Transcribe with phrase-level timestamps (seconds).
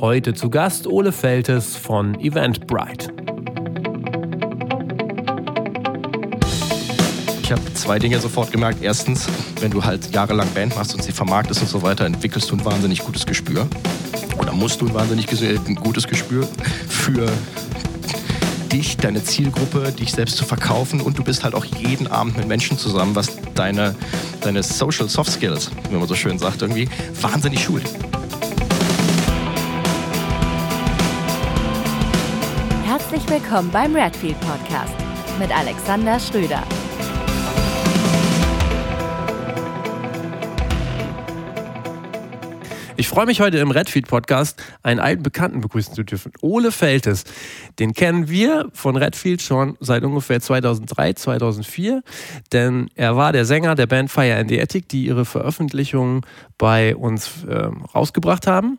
[0.00, 3.14] Heute zu Gast Ole Feltes von Eventbrite.
[7.42, 8.82] Ich habe zwei Dinge sofort gemerkt.
[8.82, 9.26] Erstens,
[9.60, 12.64] wenn du halt jahrelang Band machst und sie vermarktest und so weiter, entwickelst du ein
[12.66, 13.66] wahnsinnig gutes Gespür.
[14.38, 15.28] Oder musst du ein wahnsinnig
[15.76, 16.46] gutes Gespür
[16.88, 17.32] für
[18.70, 22.46] dich, deine Zielgruppe, dich selbst zu verkaufen und du bist halt auch jeden Abend mit
[22.46, 23.94] Menschen zusammen, was deine,
[24.42, 26.86] deine Social Soft Skills, wie man so schön sagt, irgendwie
[27.22, 27.84] wahnsinnig schult.
[33.16, 34.94] Herzlich willkommen beim Redfield Podcast
[35.38, 36.62] mit Alexander Schröder.
[42.98, 46.30] Ich freue mich heute im Redfeed Podcast einen alten Bekannten begrüßen zu dürfen.
[46.42, 47.24] Ole Feltes.
[47.78, 52.02] Den kennen wir von Redfield schon seit ungefähr 2003, 2004,
[52.52, 56.20] denn er war der Sänger der Band Fire and the Attic, die ihre Veröffentlichungen
[56.58, 58.78] bei uns äh, rausgebracht haben.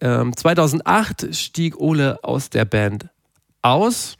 [0.00, 3.10] Ähm, 2008 stieg Ole aus der Band
[3.62, 4.16] aus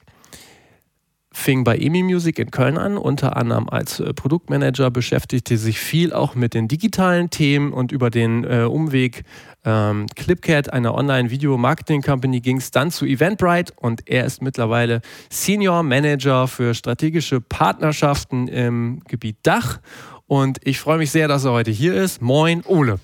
[1.41, 6.13] fing bei EMI Music in Köln an, unter anderem als äh, Produktmanager, beschäftigte sich viel
[6.13, 9.23] auch mit den digitalen Themen und über den äh, Umweg
[9.65, 16.49] ähm, Clipcat, einer Online-Video-Marketing-Company, ging es dann zu Eventbrite und er ist mittlerweile Senior Manager
[16.49, 19.81] für strategische Partnerschaften im Gebiet Dach.
[20.27, 22.23] Und ich freue mich sehr, dass er heute hier ist.
[22.23, 23.01] Moin, Ole.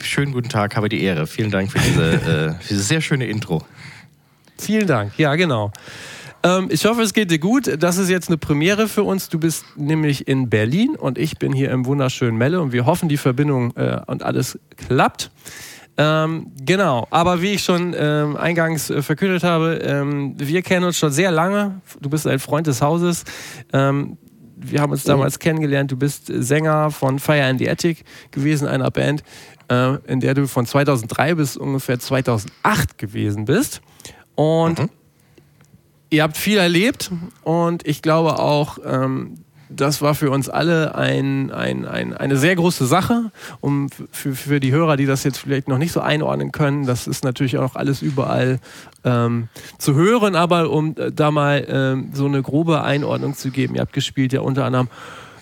[0.00, 1.26] Schönen guten Tag, habe die Ehre.
[1.26, 3.64] Vielen Dank für diese, äh, für diese sehr schöne Intro.
[4.60, 5.72] Vielen Dank, ja genau.
[6.42, 7.82] Ähm, ich hoffe, es geht dir gut.
[7.82, 9.28] Das ist jetzt eine Premiere für uns.
[9.28, 13.08] Du bist nämlich in Berlin und ich bin hier im wunderschönen Melle und wir hoffen,
[13.08, 15.30] die Verbindung äh, und alles klappt.
[16.00, 20.96] Ähm, genau, aber wie ich schon ähm, eingangs äh, verkündet habe, ähm, wir kennen uns
[20.96, 21.80] schon sehr lange.
[22.00, 23.24] Du bist ein Freund des Hauses.
[23.72, 24.16] Ähm,
[24.60, 25.90] wir haben uns damals kennengelernt.
[25.90, 29.24] Du bist Sänger von Fire and the Attic gewesen, einer Band,
[29.68, 33.80] äh, in der du von 2003 bis ungefähr 2008 gewesen bist.
[34.38, 34.88] Und mhm
[36.10, 37.10] ihr habt viel erlebt
[37.42, 39.38] und ich glaube auch, ähm,
[39.70, 43.30] das war für uns alle ein, ein, ein, eine sehr große Sache.
[43.60, 47.06] Um für, für die Hörer, die das jetzt vielleicht noch nicht so einordnen können, das
[47.06, 48.60] ist natürlich auch alles überall
[49.04, 53.74] ähm, zu hören, aber um äh, da mal ähm, so eine grobe Einordnung zu geben,
[53.74, 54.88] ihr habt gespielt ja unter anderem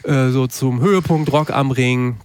[0.03, 2.17] äh, so zum Höhepunkt Rock am Ring,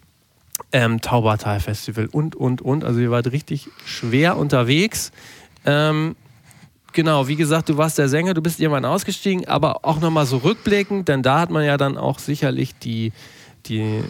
[0.71, 2.83] ähm, Taubertal Festival und, und, und.
[2.83, 5.11] Also ihr wart richtig schwer unterwegs.
[5.65, 6.15] Ähm,
[6.93, 10.37] Genau, wie gesagt, du warst der Sänger, du bist irgendwann ausgestiegen, aber auch nochmal so
[10.37, 13.13] rückblickend, denn da hat man ja dann auch sicherlich die,
[13.65, 14.03] die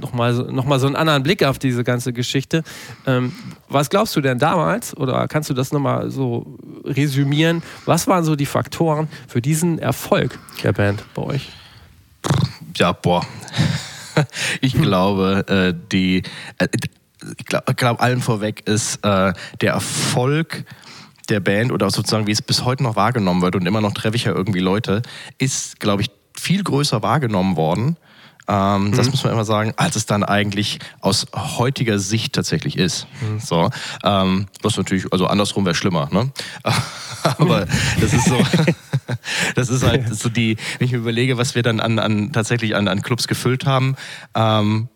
[0.00, 2.62] nochmal noch mal so einen anderen Blick auf diese ganze Geschichte.
[3.06, 3.32] Ähm,
[3.68, 7.62] was glaubst du denn damals, oder kannst du das nochmal so resümieren?
[7.84, 11.50] Was waren so die Faktoren für diesen Erfolg der Band bei euch?
[12.76, 13.24] Ja, boah.
[14.60, 16.22] Ich glaube, äh, die,
[16.58, 16.68] äh,
[17.38, 19.32] ich glaube, glaub, allen vorweg ist äh,
[19.62, 20.66] der Erfolg
[21.28, 24.16] der Band oder sozusagen, wie es bis heute noch wahrgenommen wird und immer noch treffe
[24.16, 25.02] ich ja irgendwie Leute,
[25.38, 27.96] ist, glaube ich, viel größer wahrgenommen worden.
[28.48, 28.96] Ähm, mhm.
[28.96, 33.06] Das muss man immer sagen, als es dann eigentlich aus heutiger Sicht tatsächlich ist.
[33.20, 33.38] Mhm.
[33.38, 33.70] So,
[34.02, 36.32] ähm, was natürlich, also andersrum wäre schlimmer, ne?
[37.38, 37.66] Aber
[38.00, 38.42] das ist so,
[39.54, 42.74] das ist halt so die, wenn ich mir überlege, was wir dann an, an tatsächlich
[42.74, 43.94] an, an Clubs gefüllt haben,
[44.34, 44.88] ähm,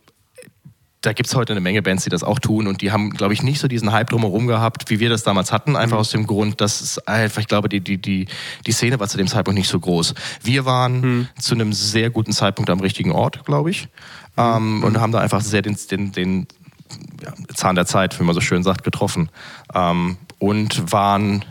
[1.03, 3.33] da gibt es heute eine Menge Bands, die das auch tun und die haben, glaube
[3.33, 6.01] ich, nicht so diesen Hype drumherum gehabt, wie wir das damals hatten, einfach mhm.
[6.01, 8.27] aus dem Grund, dass es einfach, ich glaube, die, die, die,
[8.67, 10.15] die Szene war zu dem Zeitpunkt nicht so groß.
[10.43, 11.29] Wir waren mhm.
[11.39, 13.89] zu einem sehr guten Zeitpunkt am richtigen Ort, glaube ich,
[14.37, 14.85] ähm, mhm.
[14.85, 16.47] und haben da einfach sehr den, den, den
[17.23, 19.29] ja, Zahn der Zeit, wie man so schön sagt, getroffen
[19.75, 21.45] ähm, und waren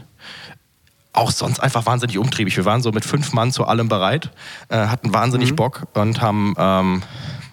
[1.13, 2.57] auch sonst einfach wahnsinnig umtriebig.
[2.57, 4.31] Wir waren so mit fünf Mann zu allem bereit,
[4.69, 5.55] äh, hatten wahnsinnig mhm.
[5.55, 7.03] Bock und haben ähm,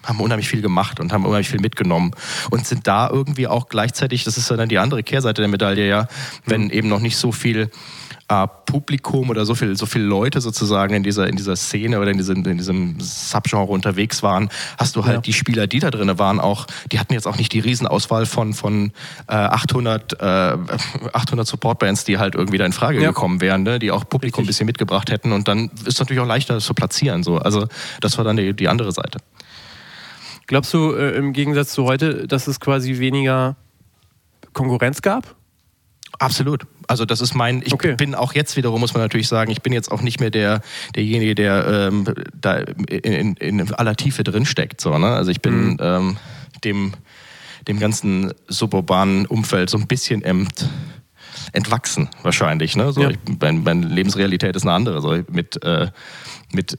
[0.03, 2.11] haben unheimlich viel gemacht und haben unheimlich viel mitgenommen
[2.49, 5.87] und sind da irgendwie auch gleichzeitig, das ist ja dann die andere Kehrseite der Medaille,
[5.87, 6.07] ja,
[6.45, 6.71] wenn mhm.
[6.71, 7.69] eben noch nicht so viel
[8.29, 12.11] äh, Publikum oder so viel, so viele Leute sozusagen in dieser, in dieser Szene oder
[12.11, 15.21] in diesem, in diesem Subgenre unterwegs waren, hast du halt ja.
[15.21, 18.53] die Spieler, die da drin waren, auch, die hatten jetzt auch nicht die Riesenauswahl von,
[18.53, 18.91] von
[19.27, 20.25] äh, 800, äh,
[21.13, 23.09] 800 Supportbands, die halt irgendwie da in Frage ja.
[23.09, 23.79] gekommen wären, ne?
[23.79, 24.43] die auch Publikum Richtig.
[24.43, 27.23] ein bisschen mitgebracht hätten und dann ist es natürlich auch leichter zu platzieren.
[27.23, 27.37] So.
[27.37, 27.67] Also
[27.99, 29.19] das war dann die, die andere Seite.
[30.47, 33.55] Glaubst du äh, im Gegensatz zu heute, dass es quasi weniger
[34.53, 35.35] Konkurrenz gab?
[36.19, 36.67] Absolut.
[36.87, 37.95] Also das ist mein, ich okay.
[37.95, 40.61] bin auch jetzt wiederum, muss man natürlich sagen, ich bin jetzt auch nicht mehr der,
[40.95, 42.05] derjenige, der ähm,
[42.39, 44.79] da in, in, aller Tiefe drinsteckt.
[44.79, 45.07] So, ne?
[45.07, 45.77] Also ich bin mhm.
[45.79, 46.17] ähm,
[46.63, 46.93] dem,
[47.67, 50.69] dem ganzen suburbanen Umfeld so ein bisschen ent,
[51.51, 52.75] entwachsen, wahrscheinlich.
[52.75, 52.91] Ne?
[52.91, 53.09] So, Ja.
[53.09, 55.01] ich, meine, meine Lebensrealität ist eine andere.
[55.01, 55.87] So, mit, äh,
[56.53, 56.77] mit,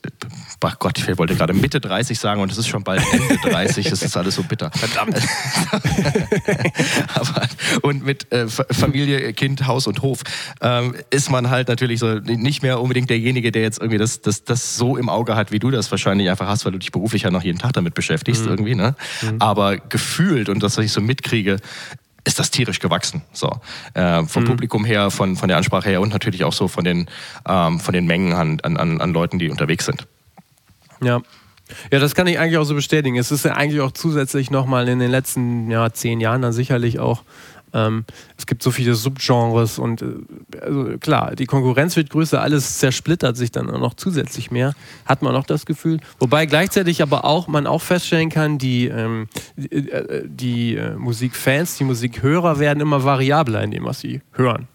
[0.60, 3.88] ach Gott, ich wollte gerade Mitte 30 sagen und es ist schon bald Ende 30,
[3.90, 4.70] das ist alles so bitter.
[4.72, 5.16] Verdammt.
[7.14, 7.48] Aber,
[7.82, 10.22] und mit äh, Fa- Familie, Kind, Haus und Hof
[10.60, 14.44] ähm, ist man halt natürlich so nicht mehr unbedingt derjenige, der jetzt irgendwie das, das,
[14.44, 17.22] das so im Auge hat, wie du das wahrscheinlich einfach hast, weil du dich beruflich
[17.22, 18.74] ja noch jeden Tag damit beschäftigst irgendwie.
[18.74, 18.94] Ne?
[19.38, 21.56] Aber gefühlt und das, was ich so mitkriege,
[22.24, 23.22] ist das tierisch gewachsen.
[23.32, 23.60] So.
[23.92, 27.08] Äh, vom Publikum her, von, von der Ansprache her und natürlich auch so von den,
[27.46, 30.06] ähm, von den Mengen an, an, an an Leuten, die unterwegs sind.
[31.02, 31.20] Ja.
[31.90, 33.16] Ja, das kann ich eigentlich auch so bestätigen.
[33.16, 36.98] Es ist ja eigentlich auch zusätzlich nochmal in den letzten ja, zehn Jahren dann sicherlich
[36.98, 37.22] auch,
[37.74, 38.04] ähm,
[38.38, 40.06] es gibt so viele Subgenres und äh,
[40.60, 44.74] also klar, die Konkurrenz wird größer, alles zersplittert sich dann auch noch zusätzlich mehr,
[45.04, 45.98] hat man auch das Gefühl.
[46.20, 51.76] Wobei gleichzeitig aber auch man auch feststellen kann, die, ähm, die, äh, die äh, Musikfans,
[51.76, 54.68] die Musikhörer werden immer variabler in dem, was sie hören.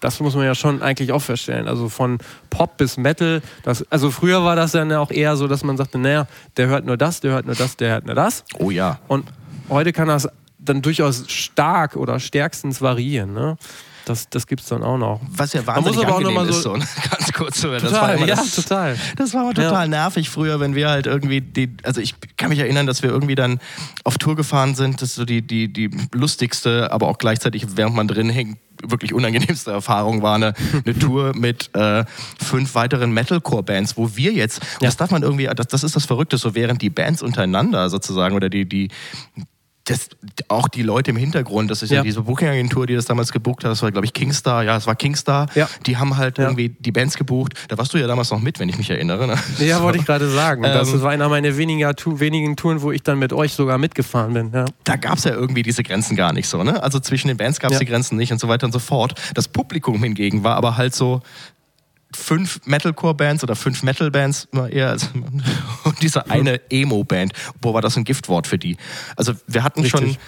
[0.00, 1.68] Das muss man ja schon eigentlich auch feststellen.
[1.68, 2.18] Also von
[2.50, 3.40] Pop bis Metal.
[3.62, 6.26] Das, also früher war das dann auch eher so, dass man sagte, naja,
[6.56, 8.44] der hört nur das, der hört nur das, der hört nur das.
[8.58, 8.98] Oh ja.
[9.06, 9.26] Und
[9.68, 10.28] heute kann das
[10.64, 13.32] dann durchaus stark oder stärkstens variieren.
[13.32, 13.56] Ne?
[14.04, 15.20] Das, das gibt es dann auch noch.
[15.28, 17.60] Was ja Man muss wahnsinnig aber auch noch angenehm mal so- ist, so, ganz kurz
[17.60, 17.82] zu hören.
[17.82, 18.96] Das Total, war immer ja, das, total.
[19.16, 22.58] Das war aber total nervig früher, wenn wir halt irgendwie die, also ich kann mich
[22.58, 23.60] erinnern, dass wir irgendwie dann
[24.04, 27.94] auf Tour gefahren sind, das ist so die, die, die lustigste, aber auch gleichzeitig, während
[27.94, 30.54] man drin hängt, wirklich unangenehmste Erfahrung war eine,
[30.84, 32.04] eine Tour mit äh,
[32.42, 36.06] fünf weiteren Metalcore-Bands, wo wir jetzt, und das darf man irgendwie, das, das ist das
[36.06, 38.88] Verrückte, so während die Bands untereinander sozusagen oder die, die,
[39.84, 40.08] das,
[40.48, 42.02] auch die Leute im Hintergrund, das ist ja, Ja.
[42.02, 44.94] diese Booking-Agentur, die das damals gebucht hat, das war, glaube ich, Kingstar, ja, es war
[44.94, 45.68] Kingstar, Ja.
[45.86, 46.44] die haben halt Ja.
[46.44, 49.26] irgendwie die Bands gebucht, da warst du ja damals noch mit, wenn ich mich erinnere.
[49.26, 49.36] Ne?
[49.58, 50.62] Ja, wollte ich gerade sagen.
[50.62, 53.76] Das Ähm, war einer meiner weniger, tu, wenigen Touren, wo ich dann mit euch sogar
[53.78, 54.50] mitgefahren bin.
[54.52, 54.66] Ja.
[54.84, 56.82] da gab es ja irgendwie diese Grenzen gar nicht so, ne?
[56.82, 59.14] Also zwischen den Bands gab es die Grenzen nicht und so weiter und so fort.
[59.34, 61.22] Das Publikum hingegen war aber halt so
[62.14, 65.10] fünf Metalcore-Bands oder fünf Metal-Bands immer eher als
[65.84, 67.32] und diese eine Emo-Band.
[67.60, 68.76] Boah, war das ein Giftwort für die.
[69.16, 70.20] Also wir hatten schon Richtig.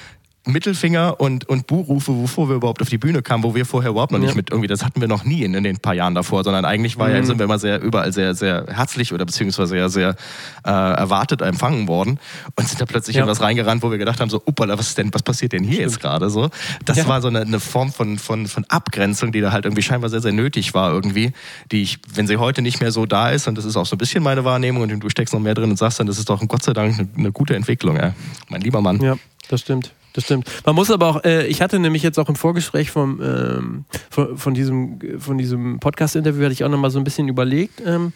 [0.47, 4.13] Mittelfinger und, und Buhrufe, wovor wir überhaupt auf die Bühne kamen, wo wir vorher überhaupt
[4.13, 4.35] noch nicht Ja.
[4.37, 6.99] mit irgendwie, das hatten wir noch nie in, in den paar Jahren davor, sondern eigentlich
[6.99, 10.17] war ja, sind wir immer sehr überall sehr, sehr herzlich oder beziehungsweise sehr, sehr
[10.65, 12.19] äh, erwartet empfangen worden
[12.57, 13.23] und sind da plötzlich Ja.
[13.23, 15.65] in was reingerannt, wo wir gedacht haben, so, uppala, was ist denn, was passiert denn
[15.65, 16.51] hier jetzt gerade so?
[16.85, 17.09] Das Ja.
[17.09, 20.21] war so eine, eine Form von, von, von Abgrenzung, die da halt irgendwie scheinbar sehr,
[20.21, 21.33] sehr nötig war irgendwie,
[21.73, 23.97] die ich, wenn sie heute nicht mehr so da ist, und das ist auch so
[23.97, 26.29] ein bisschen meine Wahrnehmung und du steckst noch mehr drin und sagst dann, das ist
[26.29, 28.13] doch Gott sei Dank eine, eine gute Entwicklung, ey.
[28.49, 29.01] mein lieber Mann.
[29.01, 29.17] Ja,
[29.49, 29.93] das stimmt.
[30.15, 30.49] Das stimmt.
[30.65, 34.39] Man muss aber auch, äh, ich hatte nämlich jetzt auch im Vorgespräch vom, ähm, von,
[34.39, 38.13] von diesem, von diesem Podcast-Interview hatte ich auch nochmal so ein bisschen überlegt, ähm,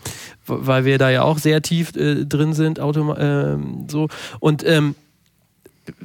[0.47, 4.07] weil wir da ja auch sehr tief äh, drin sind, Automa ähm, so.
[4.39, 4.95] Und ähm,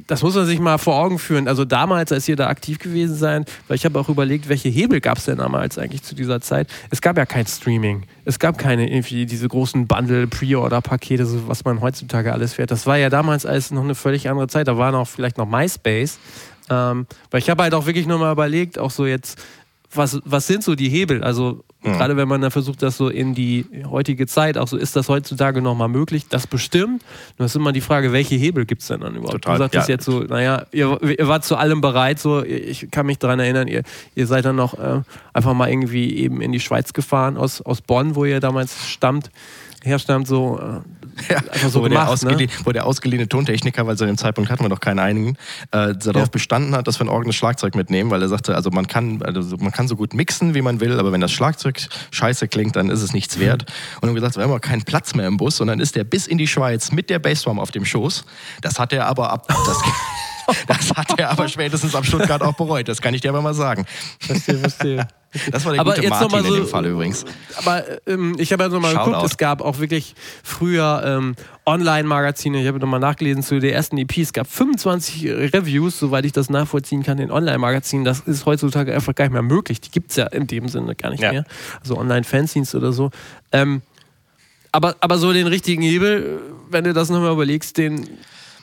[0.06, 1.48] das muss man sich mal vor Augen führen.
[1.48, 5.00] Also damals, als ihr da aktiv gewesen seid, weil ich habe auch überlegt, welche Hebel
[5.00, 6.68] gab es denn damals eigentlich zu dieser Zeit?
[6.90, 8.04] Es gab ja kein Streaming.
[8.24, 12.70] Es gab keine irgendwie diese großen Bundle, Pre-Order-Pakete, so was man heutzutage alles fährt.
[12.70, 14.68] Das war ja damals alles noch eine völlig andere Zeit.
[14.68, 16.18] Da war noch vielleicht noch MySpace.
[16.70, 19.38] Ähm, weil ich habe halt auch wirklich nur mal überlegt, auch so jetzt,
[19.96, 21.22] was, was sind so die Hebel?
[21.22, 24.96] Also gerade wenn man dann versucht, das so in die heutige Zeit, auch so ist
[24.96, 27.02] das heutzutage nochmal möglich, das bestimmt.
[27.38, 29.42] Nur ist immer die Frage, welche Hebel gibt es denn dann überhaupt?
[29.42, 29.94] Total, du sagtest ja.
[29.94, 33.68] jetzt so, naja, ihr, ihr wart zu allem bereit, so, ich kann mich daran erinnern,
[33.68, 33.82] ihr,
[34.14, 35.02] ihr seid dann noch äh,
[35.32, 39.30] einfach mal irgendwie eben in die Schweiz gefahren aus, aus Bonn, wo ihr damals stammt,
[39.84, 42.30] herstammt, so, äh, Ja, so wo, der gemacht, ne?
[42.32, 45.36] ausgelie- wo der ausgeliehene Tontechniker, weil zu dem Zeitpunkt hatten wir noch keinen einigen,
[45.70, 46.26] äh, darauf Ja.
[46.26, 49.56] bestanden hat, dass wir ein eigenes Schlagzeug mitnehmen, weil er sagte, also man kann, also
[49.58, 51.80] man kann so gut mixen, wie man will, aber wenn das Schlagzeug
[52.10, 53.64] scheiße klingt, dann ist es nichts wert.
[54.00, 56.04] Und dann gesagt, wir haben aber keinen Platz mehr im Bus und dann ist der
[56.04, 58.24] bis in die Schweiz mit der Bassdrum auf dem Schoß.
[58.62, 59.78] Das hat er aber ab, das,
[60.66, 62.88] das hat er aber spätestens ab Stuttgart auch bereut.
[62.88, 63.86] Das kann ich dir aber mal sagen.
[64.20, 65.08] Verstehe, verstehe.
[65.50, 67.24] Das war der Aber gute jetzt noch Martin mal so- in dem Fall übrigens.
[67.56, 71.34] Aber ähm, ich habe ja nochmal geguckt, es gab auch wirklich früher ähm,
[71.66, 76.30] Online-Magazine, ich habe nochmal nachgelesen zu der ersten EP, es gab 25 Reviews, soweit ich
[76.32, 78.04] das nachvollziehen kann, in Online-Magazinen.
[78.04, 79.80] Das ist heutzutage einfach gar nicht mehr möglich.
[79.80, 81.32] Die gibt es ja in dem Sinne gar nicht Ja.
[81.32, 81.44] mehr.
[81.80, 83.10] Also Online-Fanzines oder so.
[83.50, 83.82] Ähm,
[84.70, 88.08] aber, aber so den richtigen Hebel, wenn du das nochmal überlegst, den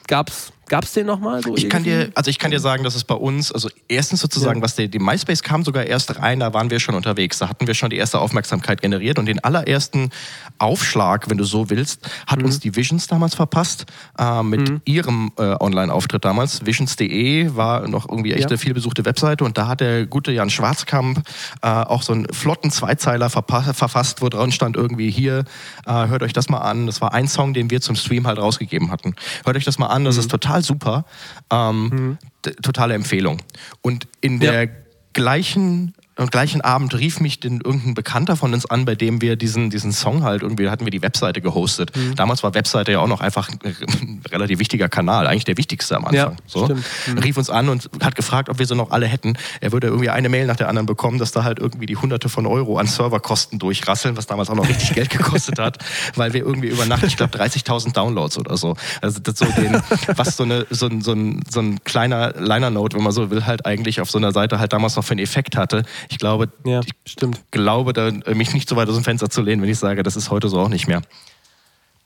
[0.08, 1.44] gab's, gab's den nochmal?
[1.44, 2.08] So Ich kann irgendwie?
[2.08, 4.64] dir, also ich kann dir sagen, dass es bei uns, also erstens sozusagen, Ja.
[4.64, 7.68] was der, die MySpace kam sogar erst rein, da waren wir schon unterwegs, da hatten
[7.68, 10.10] wir schon die erste Aufmerksamkeit generiert und den allerersten
[10.58, 12.46] Aufschlag, wenn du so willst, hat Mhm.
[12.46, 13.86] uns die Visions damals verpasst
[14.18, 16.66] äh, mit ihrem äh, Online-Auftritt damals.
[16.66, 18.48] Visions.de war noch irgendwie echt Ja.
[18.48, 21.22] eine viel besuchte Webseite und da hat der gute Jan Schwarzkamp
[21.62, 25.44] äh, auch so einen flotten Zweizeiler verfasst, wo dran stand irgendwie hier,
[25.86, 26.86] äh, hört euch das mal an.
[26.86, 29.16] Das war ein Song, den wir zum Stream halt rausgegeben hatten.
[29.46, 31.06] Hört euch das mal an, das ist total super.
[31.52, 33.42] Ähm, d- Totale Empfehlung.
[33.82, 34.52] Und in Ja.
[34.52, 34.70] der
[35.14, 39.38] gleichen am gleichen Abend rief mich den, irgendein Bekannter von uns an, bei dem wir
[39.38, 41.96] diesen, diesen Song halt irgendwie, hatten wir die Webseite gehostet.
[41.96, 42.16] Mhm.
[42.16, 46.06] Damals war Webseite ja auch noch einfach ein relativ wichtiger Kanal, eigentlich der wichtigste am
[46.06, 46.32] Anfang.
[46.32, 46.68] Ja, so.
[46.68, 47.18] Mhm.
[47.18, 49.38] Rief uns an und hat gefragt, ob wir sie noch alle hätten.
[49.62, 52.28] Er würde irgendwie eine Mail nach der anderen bekommen, dass da halt irgendwie die hunderte
[52.28, 55.78] von Euro an Serverkosten durchrasseln, was damals auch noch richtig Geld gekostet hat,
[56.16, 58.76] weil wir irgendwie über Nacht, ich glaube, 30.000 Downloads oder so.
[59.02, 59.82] Also das so den,
[60.16, 63.46] was so, eine, so, ein, so, ein, so ein kleiner Liner-Note, wenn man so will,
[63.46, 65.84] halt eigentlich auf so einer Seite halt damals noch für einen Effekt hatte.
[66.10, 67.42] Ich glaube, ja, ich stimmt.
[67.52, 70.04] glaube, da, äh, mich nicht so weit aus dem Fenster zu lehnen, wenn ich sage,
[70.04, 71.02] das ist heute so auch nicht mehr.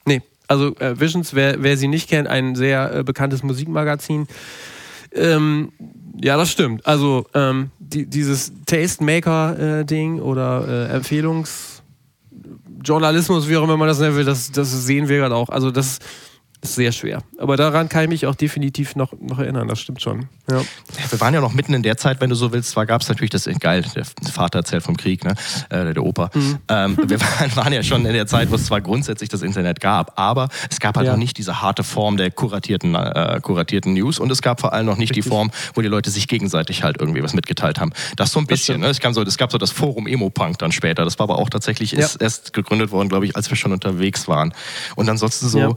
[0.06, 4.28] Nee, also äh, Visions, wer, wer sie nicht kennt, ein sehr äh, bekanntes Musikmagazin.
[5.14, 5.72] Ähm,
[6.22, 6.86] ja, das stimmt.
[6.86, 14.16] Also ähm, die, dieses Tastemaker-Ding äh, oder äh, Empfehlungsjournalismus, wie auch immer man das nennen
[14.16, 15.50] will, das, das sehen wir gerade auch.
[15.50, 16.00] Also das
[16.66, 17.22] ist sehr schwer.
[17.40, 20.28] Aber daran kann ich mich auch definitiv noch, noch erinnern, das stimmt schon.
[20.50, 20.62] Ja.
[21.10, 23.10] Wir waren ja noch mitten in der Zeit, wenn du so willst, zwar gab es
[23.10, 25.34] natürlich das, geil, der Vater erzählt vom Krieg, ne?
[25.70, 26.30] Äh, der Opa.
[26.34, 26.58] Mhm.
[26.68, 29.80] Ähm, wir waren, waren, ja schon in der Zeit, wo es zwar grundsätzlich das Internet
[29.80, 31.14] gab, aber es gab halt ja.
[31.14, 34.86] noch nicht diese harte Form der kuratierten, äh, kuratierten News und es gab vor allem
[34.86, 35.24] noch nicht Richtig.
[35.26, 37.92] die Form, wo die Leute sich gegenseitig halt irgendwie was mitgeteilt haben.
[38.16, 38.88] Das so ein bisschen, ne?
[38.88, 41.50] es, gab so, es gab so das Forum Emo-Punk dann später, das war aber auch
[41.50, 42.00] tatsächlich ja.
[42.00, 44.54] erst, erst gegründet worden, glaube ich, als wir schon unterwegs waren.
[44.96, 45.76] Und ansonsten so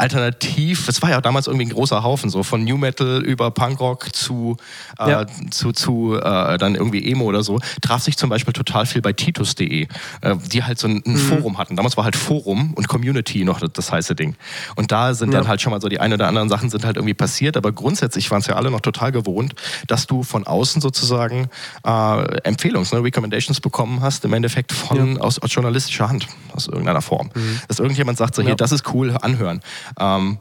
[0.00, 4.14] alternativ, es war ja damals irgendwie ein großer Haufen, so von New Metal über Punkrock
[4.14, 4.56] zu,
[4.98, 5.26] äh, ja.
[5.50, 9.12] zu, zu äh, dann irgendwie Emo oder so, traf sich zum Beispiel total viel bei
[9.12, 9.88] Titus.de,
[10.20, 11.18] äh, die halt so ein, ein mhm.
[11.18, 11.76] Forum hatten.
[11.76, 14.36] Damals war halt Forum und Community noch das, das heiße Ding.
[14.76, 15.40] Und da sind ja.
[15.40, 17.72] dann halt schon mal so die ein oder anderen Sachen sind halt irgendwie passiert, aber
[17.72, 19.54] grundsätzlich waren es ja alle noch total gewohnt,
[19.86, 21.48] dass du von außen sozusagen
[21.86, 25.20] äh, Empfehlungs, ne, Recommendations bekommen hast, im Endeffekt von ja.
[25.20, 27.30] aus, aus journalistischer Hand, aus irgendeiner Form.
[27.34, 27.60] Mhm.
[27.68, 29.60] Dass irgendjemand sagt so, hier, das ist cool, anhören.
[29.98, 30.38] Ähm,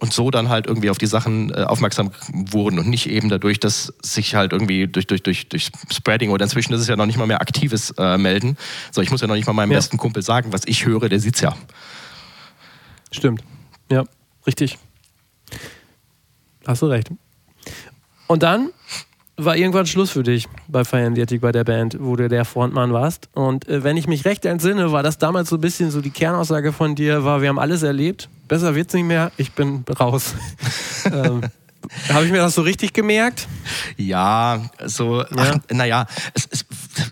[0.00, 3.58] und so dann halt irgendwie auf die Sachen äh, aufmerksam wurden und nicht eben dadurch,
[3.58, 7.06] dass sich halt irgendwie durch, durch, durch, durch Spreading oder inzwischen ist es ja noch
[7.06, 8.56] nicht mal mehr aktives äh, Melden.
[8.92, 9.78] So, ich muss ja noch nicht mal meinem ja.
[9.78, 11.56] besten Kumpel sagen, was ich höre, der sieht's ja.
[13.10, 13.42] Stimmt.
[13.90, 14.04] Ja,
[14.46, 14.78] richtig.
[16.66, 17.10] Hast du recht.
[18.26, 18.70] Und dann
[19.38, 22.44] war irgendwann Schluss für dich bei Fire and Attic, bei der Band, wo du der
[22.44, 23.28] Frontmann warst.
[23.32, 26.10] Und äh, wenn ich mich recht entsinne, war das damals so ein bisschen so die
[26.10, 30.34] Kernaussage von dir, war, wir haben alles erlebt, besser wird's nicht mehr, ich bin raus.
[31.04, 31.42] ähm,
[32.12, 33.46] habe ich mir das so richtig gemerkt?
[33.96, 35.60] Ja, so, ja.
[35.70, 36.66] naja, es ist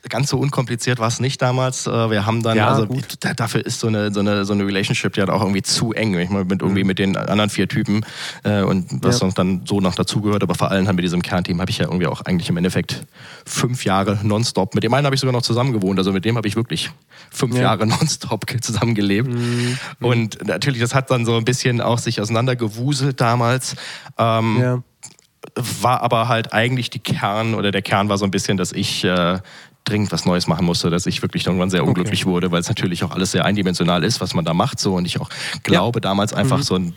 [0.09, 1.87] ganz so unkompliziert war es nicht damals.
[1.87, 3.19] Äh, wir haben dann, ja, also gut.
[3.37, 6.19] dafür ist so eine, so eine, so eine Relationship ja auch irgendwie zu eng.
[6.19, 6.89] Ich meine, mit irgendwie mhm.
[6.89, 8.05] mit den anderen vier Typen
[8.45, 9.29] äh, und was ja.
[9.31, 12.07] dann so noch dazugehört, aber vor allem halt mit diesem Kernteam habe ich ja irgendwie
[12.07, 13.07] auch eigentlich im Endeffekt
[13.45, 14.75] fünf Jahre nonstop.
[14.75, 16.91] Mit dem einen habe ich sogar noch zusammen gewohnt, also mit dem habe ich wirklich
[17.31, 17.63] fünf ja.
[17.63, 19.29] Jahre nonstop zusammengelebt.
[19.29, 19.79] Mhm.
[20.01, 23.77] Und natürlich, das hat dann so ein bisschen auch sich auseinandergewuselt damals.
[24.19, 24.83] Ähm, ja.
[25.81, 29.05] War aber halt eigentlich die Kern oder der Kern war so ein bisschen, dass ich
[29.05, 29.39] äh,
[29.87, 32.31] dringend was Neues machen musste, dass ich wirklich irgendwann sehr unglücklich okay.
[32.31, 35.05] wurde, weil es natürlich auch alles sehr eindimensional ist, was man da macht so und
[35.07, 35.31] ich auch
[35.63, 36.01] glaube ja.
[36.01, 36.63] damals einfach mhm.
[36.63, 36.95] so ein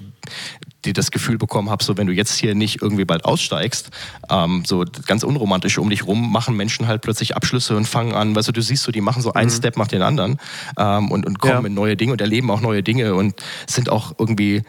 [0.86, 3.89] die das Gefühl bekommen habe, so wenn du jetzt hier nicht irgendwie bald aussteigst,
[4.29, 8.34] ähm, so ganz unromantisch um dich rum, machen Menschen halt plötzlich Abschlüsse und fangen an,
[8.36, 9.55] weißt du, du siehst so, die machen so einen mhm.
[9.55, 10.39] Step nach den anderen
[10.77, 11.67] ähm, und, und kommen ja.
[11.67, 13.36] in neue Dinge und erleben auch neue Dinge und
[13.67, 14.63] sind auch irgendwie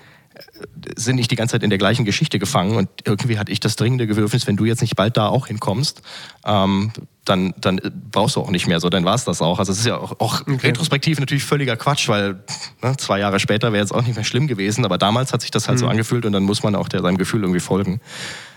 [0.97, 3.77] sind nicht die ganze Zeit in der gleichen Geschichte gefangen und irgendwie hatte ich das
[3.77, 6.03] dringende Bedürfnis, wenn du jetzt nicht bald da auch hinkommst,
[6.45, 6.93] ähm,
[7.31, 9.59] dann, dann brauchst du auch nicht mehr so, dann war es das auch.
[9.59, 10.59] Also es ist ja auch, auch okay.
[10.65, 12.43] retrospektiv natürlich völliger Quatsch, weil
[12.83, 15.51] ne, zwei Jahre später wäre es auch nicht mehr schlimm gewesen, aber damals hat sich
[15.51, 15.81] das halt mhm.
[15.81, 18.01] so angefühlt und dann muss man auch der, seinem Gefühl irgendwie folgen,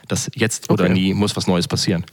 [0.07, 0.93] dass jetzt oder okay.
[0.93, 2.03] nie muss was Neues passieren.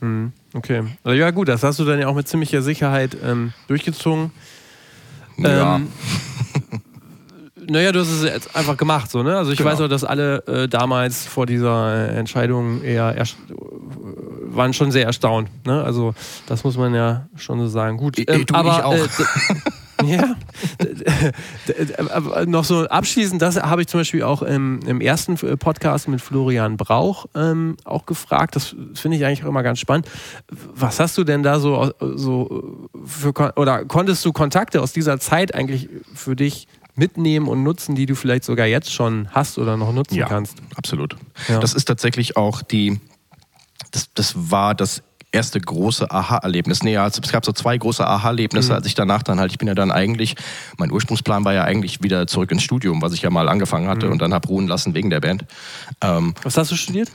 [0.00, 0.32] Mhm.
[0.54, 4.30] Okay, also ja gut, das hast du dann ja auch mit ziemlicher Sicherheit ähm, durchgezogen.
[5.36, 5.76] Ja.
[5.76, 5.88] Ähm,
[7.68, 9.36] naja, du hast es jetzt einfach gemacht, so, ne?
[9.36, 9.70] Also ich genau.
[9.70, 13.14] weiß auch, dass alle äh, damals vor dieser äh, Entscheidung eher
[14.56, 15.48] waren schon sehr erstaunt.
[15.66, 15.82] Ne?
[15.82, 16.14] Also
[16.46, 17.96] das muss man ja schon so sagen.
[17.96, 18.94] Gut, ähm, du, aber auch.
[18.94, 19.08] Äh,
[20.04, 20.36] ja,
[22.46, 26.76] noch so abschließend, das habe ich zum Beispiel auch im, im ersten Podcast mit Florian
[26.76, 28.56] Brauch ähm, auch gefragt.
[28.56, 30.08] Das finde ich eigentlich auch immer ganz spannend.
[30.50, 35.54] Was hast du denn da so, so für, oder konntest du Kontakte aus dieser Zeit
[35.54, 39.92] eigentlich für dich mitnehmen und nutzen, die du vielleicht sogar jetzt schon hast oder noch
[39.92, 40.58] nutzen ja, kannst.
[40.76, 41.16] Absolut.
[41.48, 41.58] Ja.
[41.58, 43.00] Das ist tatsächlich auch die,
[43.90, 45.02] das, das war das
[45.34, 46.82] erste große Aha-Erlebnis.
[46.82, 48.76] Nee, also es gab so zwei große Aha-Erlebnisse, mhm.
[48.76, 50.36] als ich danach dann halt, ich bin ja dann eigentlich,
[50.78, 54.06] mein Ursprungsplan war ja eigentlich wieder zurück ins Studium, was ich ja mal angefangen hatte
[54.06, 54.12] mhm.
[54.12, 55.44] und dann habe ruhen lassen wegen der Band.
[56.00, 57.10] Ähm, was hast du studiert?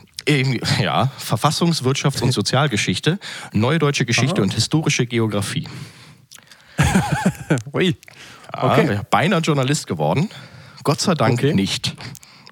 [0.79, 3.19] Ja, Verfassungs-, Wirtschafts- und Sozialgeschichte,
[3.53, 4.43] Neue Deutsche Geschichte Aha.
[4.43, 5.67] und Historische Geografie.
[7.73, 7.95] Ui.
[8.51, 8.99] Okay.
[9.09, 10.29] beinahe Journalist geworden.
[10.83, 11.53] Gott sei Dank okay.
[11.53, 11.95] nicht.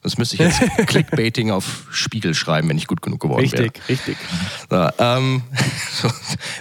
[0.03, 3.89] Das müsste ich jetzt Clickbaiting auf Spiegel schreiben, wenn ich gut genug geworden Richtig, wäre.
[3.89, 4.17] richtig.
[4.69, 5.41] So, ähm,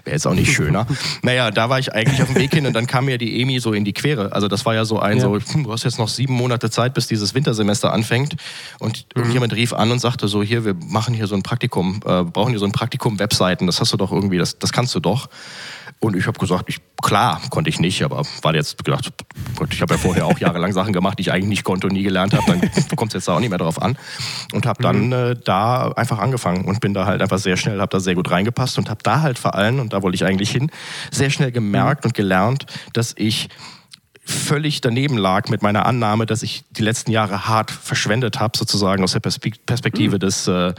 [0.04, 0.86] wäre jetzt auch nicht schöner.
[1.22, 3.58] naja, da war ich eigentlich auf dem Weg hin und dann kam mir die Emi
[3.60, 4.32] so in die Quere.
[4.32, 5.24] Also das war ja so ein Ja.
[5.24, 8.36] so, hm, du hast jetzt noch sieben Monate Zeit, bis dieses Wintersemester anfängt.
[8.78, 12.22] Und irgendjemand rief an und sagte so, hier, wir machen hier so ein Praktikum, äh,
[12.22, 15.00] brauchen hier so ein Praktikum Webseiten, das hast du doch irgendwie, das, das kannst du
[15.00, 15.28] doch.
[16.00, 19.12] Und ich habe gesagt, ich, klar, konnte ich nicht, aber war jetzt gedacht,
[19.56, 21.94] Gott, ich habe ja vorher auch jahrelang Sachen gemacht, die ich eigentlich nicht konnte und
[21.94, 22.60] nie gelernt habe, dann
[22.96, 23.96] kommt es jetzt da auch nicht mehr drauf an.
[24.52, 27.90] Und habe dann äh, da einfach angefangen und bin da halt einfach sehr schnell, habe
[27.90, 30.50] da sehr gut reingepasst und habe da halt vor allem, und da wollte ich eigentlich
[30.50, 30.70] hin,
[31.10, 33.48] sehr schnell gemerkt und gelernt, dass ich
[34.28, 39.04] völlig daneben lag mit meiner Annahme, dass ich die letzten Jahre hart verschwendet habe, sozusagen
[39.04, 40.74] aus der Perspe- Perspektive des, äh,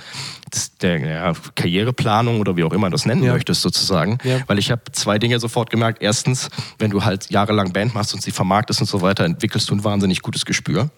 [0.54, 3.32] des der ja, Karriereplanung oder wie auch immer das nennen Ja.
[3.34, 4.18] möchtest, sozusagen.
[4.26, 4.40] Ja.
[4.48, 6.02] Weil ich habe zwei Dinge sofort gemerkt.
[6.02, 9.76] Erstens, wenn du halt jahrelang Band machst und sie vermarktest und so weiter, entwickelst du
[9.76, 10.90] ein wahnsinnig gutes Gespür.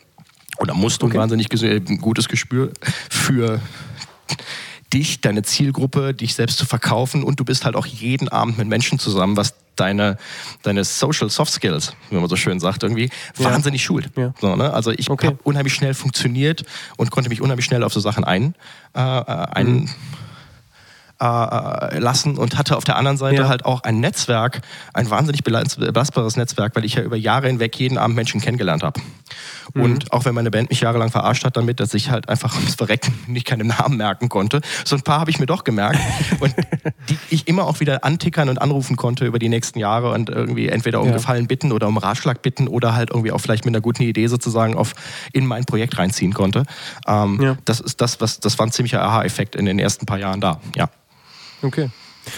[0.58, 1.18] Oder musst du Okay.
[1.18, 2.72] ein wahnsinnig äh, gutes Gespür
[3.10, 3.62] für
[4.94, 8.68] dich, deine Zielgruppe, dich selbst zu verkaufen und du bist halt auch jeden Abend mit
[8.68, 10.18] Menschen zusammen, was deine,
[10.64, 13.46] deine Social Soft Skills, wie man so schön sagt, irgendwie Ja.
[13.46, 14.10] wahnsinnig schult.
[14.18, 14.34] Ja.
[14.42, 14.74] So, ne?
[14.74, 15.28] Also ich Okay.
[15.28, 16.66] habe unheimlich schnell funktioniert
[16.98, 18.56] und konnte mich unheimlich schnell auf so Sachen ein,
[18.94, 19.90] äh, äh, ein Mhm.
[21.20, 23.48] Äh, lassen und hatte auf der anderen Seite Ja.
[23.50, 24.62] halt auch ein Netzwerk,
[24.94, 28.84] ein wahnsinnig belast- belastbares Netzwerk, weil ich ja über Jahre hinweg jeden Abend Menschen kennengelernt
[28.84, 29.00] habe.
[29.74, 29.82] Mhm.
[29.82, 32.76] Und auch wenn meine Band mich jahrelang verarscht hat damit, dass ich halt einfach ums
[32.76, 36.00] Verrecken nicht keine Namen merken konnte, so ein paar habe ich mir doch gemerkt
[36.40, 36.56] und
[37.10, 40.70] die ich immer auch wieder antickern und anrufen konnte über die nächsten Jahre und irgendwie
[40.70, 41.14] entweder um Ja.
[41.14, 44.28] Gefallen bitten oder um Ratschlag bitten oder halt irgendwie auch vielleicht mit einer guten Idee
[44.28, 44.94] sozusagen auf
[45.34, 46.64] in mein Projekt reinziehen konnte.
[47.08, 47.58] Ähm, Ja.
[47.66, 50.60] Das ist das, was das war ein ziemlicher Aha-Effekt in den ersten paar Jahren da.
[50.76, 50.90] Ja.
[51.64, 51.90] Okay.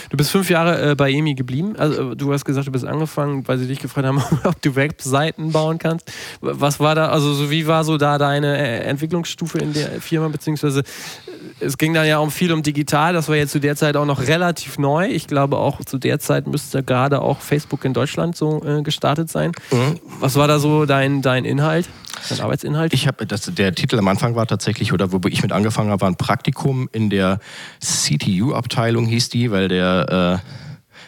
[0.10, 1.76] Du bist fünf Jahre äh, bei EMI geblieben.
[1.78, 4.76] Also, äh, du hast gesagt, du bist angefangen, weil sie dich gefragt haben, ob du
[4.76, 6.12] Webseiten bauen kannst.
[6.42, 10.28] Was war da, also so wie war so da deine äh, Entwicklungsstufe in der Firma,
[10.28, 10.84] beziehungsweise äh,
[11.66, 14.06] es ging dann ja um viel um digital, das war jetzt zu der Zeit auch
[14.06, 15.08] noch relativ neu.
[15.08, 19.30] Ich glaube auch zu der Zeit müsste gerade auch Facebook in Deutschland so äh, gestartet
[19.30, 19.52] sein.
[19.72, 20.00] Mhm.
[20.20, 21.88] Was war da so dein, dein Inhalt,
[22.30, 22.94] dein Arbeitsinhalt?
[22.94, 26.10] Ich habe, der Titel am Anfang war tatsächlich, oder wo ich mit angefangen habe, war
[26.10, 27.40] ein Praktikum in der
[27.80, 30.38] CTU-Abteilung, hieß die, weil der, äh,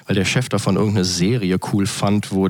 [0.05, 2.49] weil der Chef davon irgendeine Serie cool fand, wo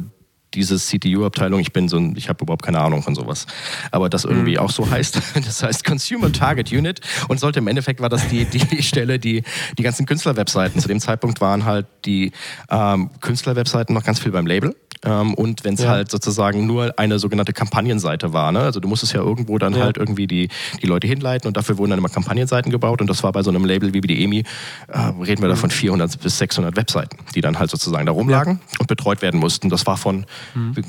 [0.54, 3.48] diese CTU-Abteilung, ich bin so ein, ich habe überhaupt keine Ahnung von sowas,
[3.92, 8.02] aber das irgendwie auch so heißt, das heißt Consumer Target Unit und sollte im Endeffekt
[8.02, 9.44] war das die, die Stelle, die
[9.78, 12.32] die ganzen Künstlerwebseiten, zu dem Zeitpunkt waren halt die
[12.70, 15.90] ähm, Künstlerwebseiten noch ganz viel beim Label ähm, und wenn es Ja.
[15.90, 18.60] halt sozusagen nur eine sogenannte Kampagnenseite war, ne?
[18.62, 19.84] also du musstest ja irgendwo dann Ja.
[19.84, 20.50] halt irgendwie die,
[20.82, 23.50] die Leute hinleiten und dafür wurden dann immer Kampagnenseiten gebaut und das war bei so
[23.50, 24.44] einem Label wie die EMI,
[24.88, 28.60] äh, reden wir da von 400 bis 600 Webseiten, die dann halt sozusagen da rumlagen
[28.80, 29.70] und betreut werden mussten.
[29.70, 30.26] Das war von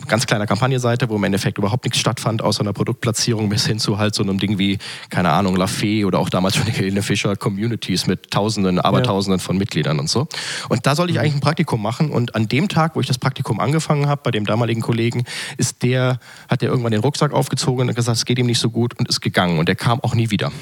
[0.08, 3.98] ganz kleiner Kampagnenseite, wo im Endeffekt überhaupt nichts stattfand, außer einer Produktplatzierung bis hin zu
[3.98, 4.78] halt so einem Ding wie,
[5.10, 9.40] keine Ahnung, La Fee oder auch damals schon die Helene Fischer Communities mit Tausenden, Abertausenden
[9.40, 10.26] von Mitgliedern und so.
[10.68, 13.18] Und da soll ich eigentlich ein Praktikum machen und an dem Tag, wo ich das
[13.18, 15.24] Praktikum angefangen habe, bei dem damaligen Kollegen,
[15.56, 18.70] ist der, hat der irgendwann den Rucksack aufgezogen und gesagt, es geht ihm nicht so
[18.70, 20.52] gut und ist gegangen und der kam auch nie wieder.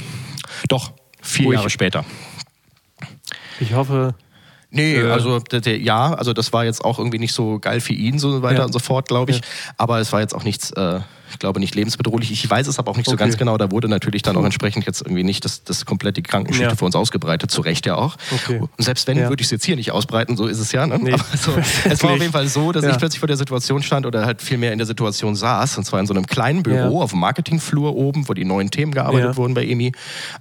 [0.68, 1.54] Doch, vier Ui.
[1.54, 2.04] Jahre später.
[3.60, 4.14] Ich hoffe,
[4.74, 5.10] Nee, Äh.
[5.10, 8.60] also ja, also das war jetzt auch irgendwie nicht so geil für ihn, so weiter
[8.60, 8.64] Ja.
[8.64, 9.36] und so fort, glaube ich.
[9.38, 9.42] Ja.
[9.76, 12.30] Aber es war jetzt auch nichts, äh, ich glaube nicht lebensbedrohlich.
[12.32, 13.24] Ich weiß es aber auch nicht so Okay.
[13.24, 13.56] ganz genau.
[13.58, 16.76] Da wurde natürlich dann auch entsprechend jetzt irgendwie nicht das, das komplett die Krankengeschichte Ja.
[16.76, 18.16] für uns ausgebreitet, zu Recht ja auch.
[18.32, 18.60] Okay.
[18.60, 20.86] Und selbst wenn, würde ich es jetzt hier nicht ausbreiten, so ist es ja.
[20.86, 20.98] Ne?
[20.98, 21.12] Nee.
[21.12, 21.52] Aber so,
[21.90, 24.40] es war auf jeden Fall so, dass ich plötzlich vor der Situation stand oder halt
[24.42, 25.76] viel mehr in der Situation saß.
[25.78, 28.92] Und zwar in so einem kleinen Büro auf dem Marketingflur oben, wo die neuen Themen
[28.92, 29.92] gearbeitet wurden bei EMI,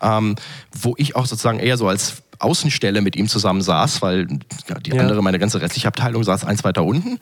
[0.02, 0.36] ähm,
[0.78, 4.28] wo ich auch sozusagen eher so als Außenstelle mit ihm zusammen saß, weil
[4.70, 5.02] ja, die Ja.
[5.02, 7.20] andere, meine ganze restliche Abteilung saß eins weiter unten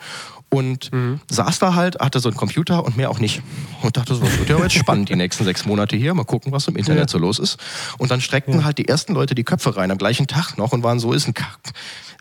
[0.50, 1.20] und Mhm.
[1.30, 3.42] saß da halt, hatte so einen Computer und mehr auch nicht.
[3.82, 6.52] Und dachte so, das wird ja jetzt spannend die nächsten sechs Monate hier, mal gucken,
[6.52, 7.08] was im Internet Ja.
[7.10, 7.58] so los ist.
[7.98, 10.84] Und dann streckten halt die ersten Leute die Köpfe rein am gleichen Tag noch und
[10.84, 11.48] waren so, ist ein, Ka-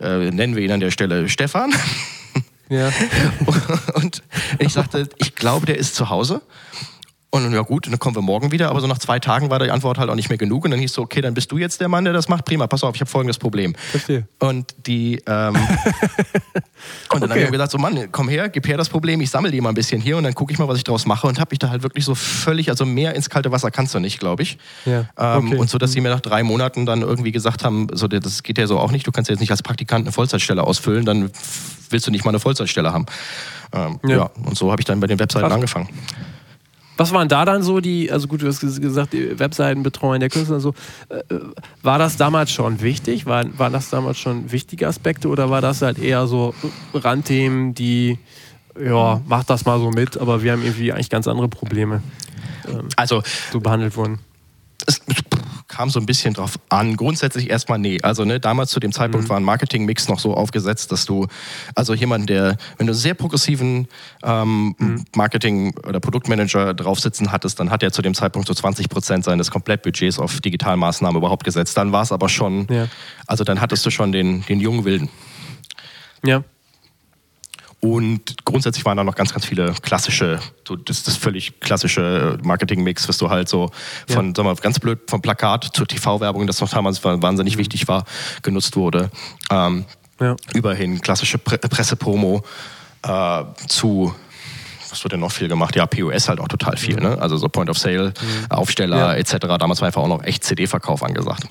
[0.01, 1.73] äh, nennen wir ihn an der Stelle Stefan.
[2.69, 2.91] ja.
[3.95, 4.23] Und
[4.59, 6.43] ich sagte, ich glaube, der ist zu Hause.
[7.31, 8.71] Und dann, ja gut, dann kommen wir morgen wieder.
[8.71, 10.65] Aber so nach zwei Tagen war die Antwort halt auch nicht mehr genug.
[10.65, 12.47] Und dann hieß so, okay, dann bist du jetzt der Mann, der das macht.
[12.47, 13.75] Prima, pass auf, ich habe folgendes Problem.
[13.91, 14.27] Verstehe.
[14.39, 15.55] Und die, ähm,
[17.13, 17.41] und dann Okay.
[17.41, 19.69] ich mir gedacht, so Mann, komm her, gib her das Problem, ich sammle die mal
[19.69, 21.27] ein bisschen hier und dann gucke ich mal, was ich draus mache.
[21.27, 23.99] Und habe mich da halt wirklich so völlig, also mehr ins kalte Wasser kannst du
[24.01, 24.57] nicht, glaube ich.
[24.87, 25.57] Ja, Ähm, okay.
[25.59, 28.57] Und so, dass sie mir nach drei Monaten dann irgendwie gesagt haben, so, das geht
[28.57, 31.31] ja so auch nicht, du kannst ja jetzt nicht als Praktikant eine Vollzeitstelle ausfüllen, dann
[31.91, 33.05] willst du nicht mal eine Vollzeitstelle haben.
[33.75, 34.17] Ähm, Ja.
[34.17, 34.31] ja.
[34.47, 35.55] und so habe ich dann bei den Webseiten Krass.
[35.55, 35.89] angefangen.
[36.99, 40.29] Was waren da dann so die, also gut, du hast ges- gesagt, die Webseitenbetreuung der
[40.29, 40.75] Künstler so.
[41.09, 41.23] Äh,
[41.83, 43.25] war das damals schon wichtig?
[43.25, 46.55] Waren, waren das damals schon wichtige Aspekte oder war das halt eher so
[46.93, 48.19] Randthemen, die,
[48.79, 52.03] ja, mach das mal so mit, aber wir haben irgendwie eigentlich ganz andere Probleme?
[52.69, 54.19] ähm, Also so behandelt wurden.
[54.87, 55.01] es
[55.79, 56.97] kam so ein bisschen drauf an.
[56.97, 57.99] Grundsätzlich erstmal nee.
[58.03, 59.31] Also ne, damals zu dem Zeitpunkt Mhm.
[59.31, 61.29] war ein Marketingmix noch so aufgesetzt, dass du,
[61.77, 63.87] also jemand, der, wenn du einen sehr progressiven
[64.25, 65.05] ähm, Mhm.
[65.15, 69.53] Marketing- oder Produktmanager draufsitzen hattest, dann hat er zu dem Zeitpunkt so 20 Prozent seines
[69.53, 71.77] Komplettbudgets auf Digitalmaßnahmen überhaupt gesetzt.
[71.77, 72.89] Dann war es aber schon, Ja.
[73.29, 75.09] also dann hattest du schon den, den jungen Wilden.
[76.25, 76.43] Ja.
[77.81, 83.09] Und grundsätzlich waren da noch ganz, ganz viele klassische, so das, das völlig klassische Marketing-Mix,
[83.09, 83.71] was du halt so
[84.09, 87.57] von, sagen wir mal, ganz blöd, vom Plakat zur TV-Werbung, das noch damals wa- wahnsinnig
[87.57, 88.05] wichtig war,
[88.43, 89.11] genutzt wurde.
[89.51, 89.85] Ähm,
[90.21, 90.35] Ja.
[90.55, 92.43] Überhin klassische Pre Pressepromo
[93.05, 94.13] äh, zu,
[94.91, 95.77] was wird denn noch viel gemacht?
[95.77, 97.19] Ja, POS halt auch total viel, ne?
[97.21, 98.13] Also so Point of Sale,
[98.49, 99.15] Aufsteller Ja.
[99.15, 99.37] etc.
[99.59, 101.45] Damals war einfach auch noch echt CD-Verkauf angesagt.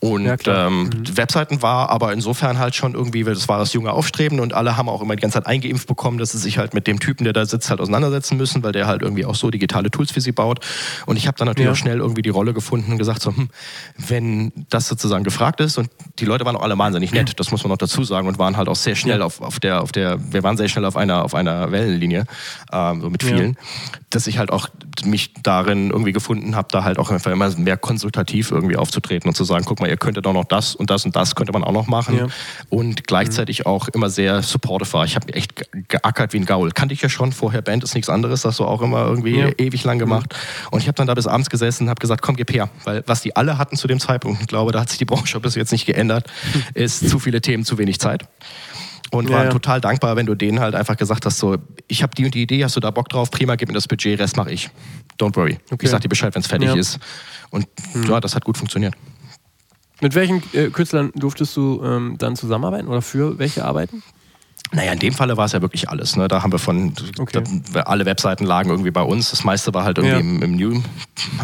[0.00, 3.92] Und Ja, ähm, Webseiten war aber insofern halt schon irgendwie, weil das war das junge
[3.92, 6.74] Aufstreben und alle haben auch immer die ganze Zeit eingeimpft bekommen, dass sie sich halt
[6.74, 9.50] mit dem Typen, der da sitzt, halt auseinandersetzen müssen, weil der halt irgendwie auch so
[9.50, 10.60] digitale Tools für sie baut.
[11.06, 11.72] Und ich habe dann natürlich Ja.
[11.72, 13.48] auch schnell irgendwie die Rolle gefunden und gesagt, so, hm,
[13.96, 17.62] wenn das sozusagen gefragt ist und die Leute waren auch alle wahnsinnig nett, das muss
[17.64, 20.18] man noch dazu sagen und waren halt auch sehr schnell auf, auf der, auf der,
[20.32, 22.24] wir waren sehr schnell auf einer, auf einer Wellenlinie,
[22.72, 23.56] ähm, so mit vielen,
[24.10, 24.68] dass ich halt auch
[25.04, 29.34] mich darin irgendwie gefunden habe, da halt auch einfach immer mehr konsultativ irgendwie aufzutreten und
[29.34, 31.62] zu sagen, guck mal, ihr könntet auch noch das und das und das könnte man
[31.64, 32.26] auch noch machen Ja.
[32.70, 35.04] und gleichzeitig auch immer sehr supportive war.
[35.04, 36.70] Ich habe echt ge- geackert wie ein Gaul.
[36.72, 39.38] Kannte ich ja schon vorher, Band ist nichts anderes, das hast du auch immer irgendwie
[39.38, 39.48] Ja.
[39.58, 40.34] ewig lang gemacht.
[40.70, 42.68] Und ich habe dann da bis abends gesessen und habe gesagt, komm, gib her.
[42.84, 45.38] Weil was die alle hatten zu dem Zeitpunkt, ich glaube, da hat sich die Branche
[45.40, 46.26] bis jetzt nicht geändert,
[46.74, 48.24] ist zu viele Themen, zu wenig Zeit.
[49.12, 49.52] Und Ja, waren ja.
[49.52, 52.42] total dankbar, wenn du denen halt einfach gesagt hast, so, ich habe die und die
[52.42, 54.68] Idee, hast du da Bock drauf, prima, gib mir das Budget, Rest mache ich.
[55.18, 55.58] Don't worry.
[55.70, 55.84] Okay.
[55.86, 56.74] Ich sag dir Bescheid, wenn es fertig Ja.
[56.74, 56.98] ist.
[57.50, 57.66] Und
[58.08, 58.94] ja, das hat gut funktioniert.
[60.00, 64.02] Mit welchen äh, Künstlern durftest du ähm, dann zusammenarbeiten oder für welche arbeiten?
[64.72, 66.16] Naja, in dem Falle war es ja wirklich alles.
[66.16, 66.26] Ne?
[66.26, 67.42] Da haben wir von, Okay.
[67.72, 69.30] da, alle Webseiten lagen irgendwie bei uns.
[69.30, 70.20] Das meiste war halt irgendwie Ja.
[70.20, 70.82] im, im New.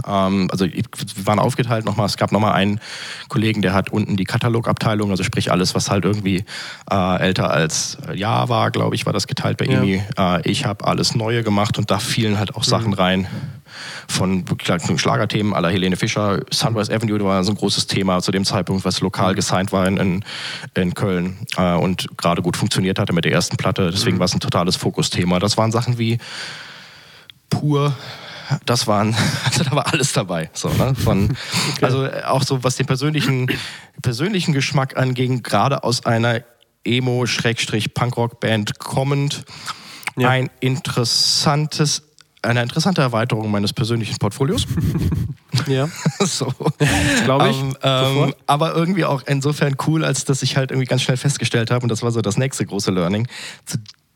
[0.06, 0.82] Ähm, also wir
[1.26, 2.06] waren aufgeteilt nochmal.
[2.06, 2.80] Es gab nochmal einen
[3.28, 6.44] Kollegen, der hat unten die Katalogabteilung, also sprich alles, was halt irgendwie
[6.90, 9.82] äh, älter als Jahr war, glaube ich, war das geteilt bei Ja.
[9.82, 10.02] EMI.
[10.18, 12.70] Äh, ich habe alles Neue gemacht und da fielen halt auch Mhm.
[12.70, 13.26] Sachen rein
[14.08, 14.44] von
[14.96, 16.40] Schlagerthemen aller Helene Fischer.
[16.50, 19.96] Sunrise Avenue war so ein großes Thema zu dem Zeitpunkt, was lokal gesigned war in,
[19.96, 20.24] in,
[20.74, 23.90] in Köln äh, und gerade gut funktioniert hatte mit der ersten Platte.
[23.90, 24.20] Deswegen Mhm.
[24.20, 25.38] war es ein totales Fokusthema.
[25.38, 26.18] Das waren Sachen wie
[27.50, 27.94] pur.
[28.66, 30.50] Das waren, also da war alles dabei.
[30.52, 30.94] So, ne?
[30.94, 31.36] Von,
[31.80, 33.46] Also äh, auch so, was den persönlichen,
[34.02, 36.42] persönlichen Geschmack anging, gerade aus einer
[36.84, 39.44] Emo-Punkrock-Band kommend,
[40.16, 40.28] Ja.
[40.28, 42.02] ein interessantes,
[42.42, 44.66] eine interessante Erweiterung meines persönlichen Portfolios.
[45.66, 45.86] Ja,
[46.20, 46.50] so.
[47.24, 47.56] glaube ich.
[47.60, 51.70] Ähm, ähm, aber irgendwie auch insofern cool, als dass ich halt irgendwie ganz schnell festgestellt
[51.70, 53.28] habe, und das war so das nächste große Learning,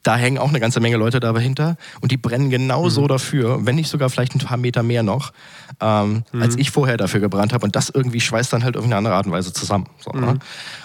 [0.02, 3.08] da hängen auch eine ganze Menge Leute dahinter und die brennen genauso Mhm.
[3.08, 5.32] dafür, wenn nicht sogar vielleicht ein paar Meter mehr noch,
[5.80, 6.42] ähm, Mhm.
[6.42, 7.64] als ich vorher dafür gebrannt habe.
[7.66, 9.88] Und das irgendwie schweißt dann halt auf eine andere Art und Weise zusammen.
[9.98, 10.24] So, Mhm.
[10.24, 10.38] ne?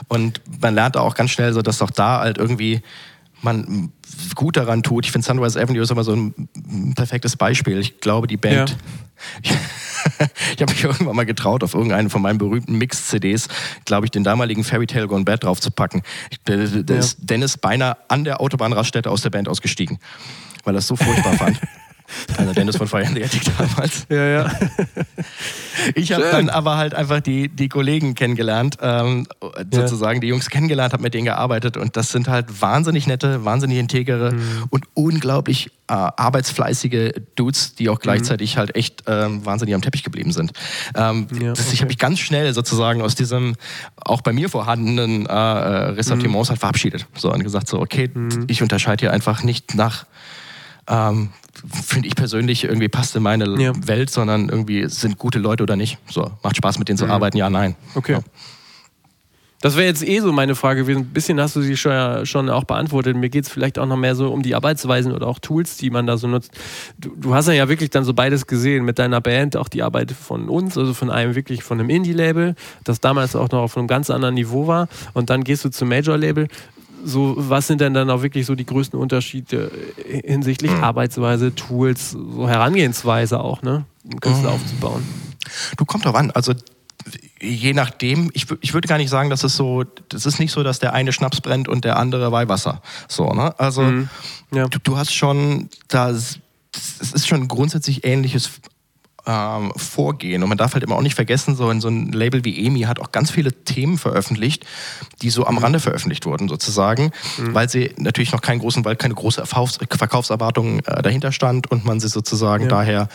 [0.10, 2.82] Und man lernt auch ganz schnell so, dass auch da halt irgendwie
[3.42, 3.92] man
[4.36, 5.06] gut daran tut.
[5.06, 7.80] Ich finde Sunrise Avenue ist immer so ein perfektes Beispiel.
[7.80, 8.78] Ich glaube, die Band.
[9.44, 9.56] Ja.
[10.56, 13.48] Ich habe mich irgendwann mal getraut, auf irgendeinen von meinen berühmten Mix-CDs,
[13.86, 16.02] glaube ich, den damaligen Fairy Tale Gone Bad draufzupacken.
[16.46, 17.00] Da da Ja.
[17.00, 20.00] ist Dennis beinahe an der Autobahnraststätte aus der Band ausgestiegen,
[20.64, 21.60] weil er es so furchtbar fand.
[22.38, 24.06] Also Dennis von Fire Attic damals.
[24.10, 24.52] Ja, ja.
[25.96, 29.50] Ich habe dann aber halt einfach die, die Kollegen kennengelernt, ähm, Ja.
[29.72, 33.78] sozusagen die Jungs kennengelernt, habe mit denen gearbeitet und das sind halt wahnsinnig nette, wahnsinnig
[33.78, 34.64] integere Mhm.
[34.70, 38.02] und unglaublich äh, arbeitsfleißige Dudes, die auch Mhm.
[38.04, 40.52] gleichzeitig halt echt ähm, wahnsinnig am Teppich geblieben sind.
[40.96, 41.78] Ähm, Ja, das, Ich okay.
[41.80, 43.56] habe mich ganz schnell sozusagen aus diesem
[43.98, 46.52] auch bei mir vorhandenen äh, Ressentiments Mhm.
[46.52, 47.08] halt verabschiedet.
[47.16, 48.10] So und gesagt so, okay,
[48.48, 50.06] ich unterscheide hier einfach nicht nach
[50.88, 51.30] ähm,
[51.70, 53.74] finde ich persönlich irgendwie passt in meine Ja.
[53.86, 55.98] Welt, sondern irgendwie sind gute Leute oder nicht.
[56.10, 57.72] So, macht Spaß mit denen zu arbeiten, ja, nein.
[57.72, 57.98] Mhm.
[57.98, 58.12] Okay.
[58.14, 58.20] Ja.
[59.62, 61.02] Das wäre jetzt eh so meine Frage gewesen.
[61.02, 63.16] Ein bisschen hast du sie schon, schon auch beantwortet.
[63.16, 65.92] Mir geht es vielleicht auch noch mehr so um die Arbeitsweisen oder auch Tools, die
[65.92, 66.52] man da so nutzt.
[66.98, 69.84] Du, du hast ja, ja wirklich dann so beides gesehen mit deiner Band, auch die
[69.84, 73.78] Arbeit von uns, also von einem wirklich von einem Indie-Label, das damals auch noch auf
[73.78, 74.88] einem ganz anderen Niveau war.
[75.14, 76.48] Und dann gehst du zum Major-Label.
[77.04, 79.72] So, was sind denn dann auch wirklich so die größten Unterschiede
[80.24, 83.86] hinsichtlich Arbeitsweise, Tools, so Herangehensweise auch, ne?
[84.04, 85.04] Um Künstler aufzubauen.
[85.78, 86.32] Du kommt drauf an.
[86.32, 86.54] Also
[87.40, 90.64] je nachdem, ich, ich würde gar nicht sagen, dass es so, das ist nicht so,
[90.64, 92.82] dass der eine Schnaps brennt und der andere Weihwasser.
[93.08, 93.58] So, ne?
[93.60, 94.10] Also Mhm.
[94.54, 94.68] Ja.
[94.68, 96.40] du, du hast schon, das,
[97.00, 98.52] es ist schon ein grundsätzlich ähnliches
[99.26, 100.44] ähm, Vorgehen.
[100.44, 103.00] Und man darf halt immer auch nicht vergessen, so, so ein Label wie EMI hat
[103.00, 104.66] auch ganz viele Themen veröffentlicht,
[105.22, 109.14] die so am Rande veröffentlicht wurden, sozusagen, weil sie natürlich noch keinen großen, weil keine
[109.14, 112.70] große Verkaufs Verkaufserwartung äh, dahinter stand und man sie sozusagen Ja.
[112.70, 113.10] daher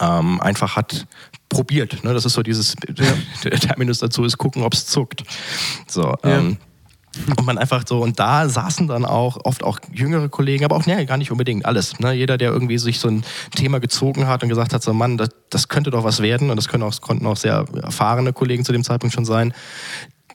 [0.00, 1.06] ähm, einfach hat
[1.48, 2.02] probiert.
[2.04, 2.12] Ne?
[2.12, 3.04] Das ist so dieses, ja.
[3.44, 5.22] der Terminus dazu ist, gucken, ob es zuckt.
[5.86, 6.42] So, ja.
[7.36, 10.86] Und man einfach so, und da saßen dann auch oft auch jüngere Kollegen, aber auch,
[10.86, 11.98] nee, gar nicht unbedingt alles.
[11.98, 12.12] Ne?
[12.12, 13.24] Jeder, der irgendwie sich so ein
[13.54, 16.56] Thema gezogen hat und gesagt hat, so Mann, das, das könnte doch was werden, und
[16.56, 19.52] das können auch, konnten auch sehr erfahrene Kollegen zu dem Zeitpunkt schon sein,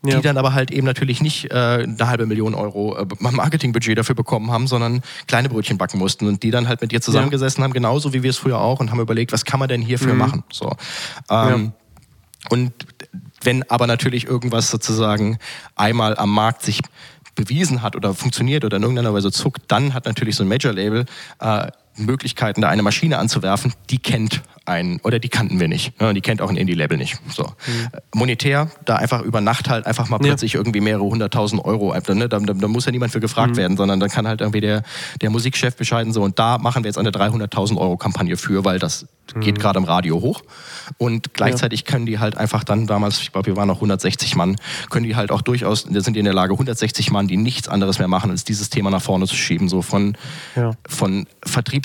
[0.04, 0.22] die ja.
[0.22, 4.52] dann aber halt eben natürlich nicht äh, eine halbe Million Euro äh, Marketingbudget dafür bekommen
[4.52, 7.66] haben, sondern kleine Brötchen backen mussten und die dann halt mit dir zusammengesessen ja.
[7.66, 10.14] haben, genauso wie wir es früher auch und haben überlegt, was kann man denn hierfür
[10.14, 10.20] mhm.
[10.20, 10.44] machen.
[10.52, 10.72] So.
[11.30, 11.72] Ähm, ja.
[12.50, 12.74] Und
[13.44, 15.38] wenn aber natürlich irgendwas sozusagen
[15.76, 16.80] einmal am Markt sich
[17.36, 21.06] bewiesen hat oder funktioniert oder in irgendeiner Weise zuckt, dann hat natürlich so ein Major-Label
[21.40, 21.68] äh,
[22.06, 26.00] Möglichkeiten, da eine Maschine anzuwerfen, die kennt ein, oder die kannten wir nicht.
[26.00, 26.14] Ne?
[26.14, 27.18] Die kennt auch ein Indie-Label nicht.
[27.30, 27.44] So.
[27.44, 27.88] Mhm.
[28.14, 30.60] Monetär, da einfach über Nacht halt einfach mal plötzlich ja.
[30.60, 32.30] irgendwie mehrere hunderttausend Euro, ne?
[32.30, 33.58] da, da, da, muss ja niemand für gefragt mhm.
[33.58, 34.84] werden, sondern dann kann halt irgendwie der,
[35.22, 38.78] der Musikchef bescheiden so und da machen wir jetzt eine 300.000 Euro Kampagne für, weil
[38.78, 39.42] das mhm.
[39.42, 40.44] geht gerade im Radio hoch.
[40.98, 41.86] Und gleichzeitig ja.
[41.88, 44.58] können die halt einfach dann damals, ich glaube, wir waren noch 160 Mann,
[44.90, 47.68] können die halt auch durchaus, da sind die in der Lage, 160 Mann, die nichts
[47.68, 49.70] anderes mehr machen, als dieses Thema nach vorne zu schieben.
[49.70, 50.16] So von,
[50.56, 50.72] ja.
[50.88, 51.26] von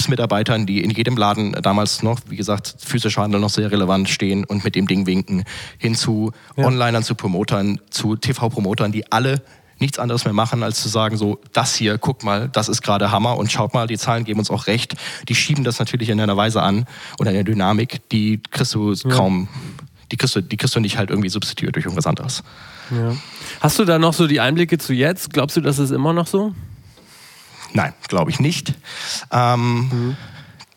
[0.07, 4.45] Vertriebsmitarbeitern, die in jedem Laden damals noch, wie gesagt, physischer Handel noch sehr relevant stehen
[4.45, 5.45] und mit dem Ding winken,
[5.79, 6.65] hin zu ja.
[6.65, 9.43] Onlinern, zu Promotern, zu TV-Promotern, die alle
[9.79, 13.11] nichts anderes mehr machen, als zu sagen, so, das hier, guck mal, das ist gerade
[13.11, 14.95] Hammer und schaut mal, die Zahlen geben uns auch recht.
[15.29, 16.87] Die schieben das natürlich in einer Weise an
[17.19, 19.11] oder in der Dynamik, die kriegst du ja.
[19.11, 19.49] kaum,
[20.11, 22.43] die kriegst du, die kriegst du nicht halt irgendwie substituiert durch irgendwas anderes.
[22.91, 23.15] Ja.
[23.61, 25.33] Hast du da noch so die Einblicke zu jetzt?
[25.33, 26.55] Glaubst du, das ist immer noch so?
[27.77, 28.73] Nein, glaube ich nicht.
[29.31, 30.17] Ähm, mhm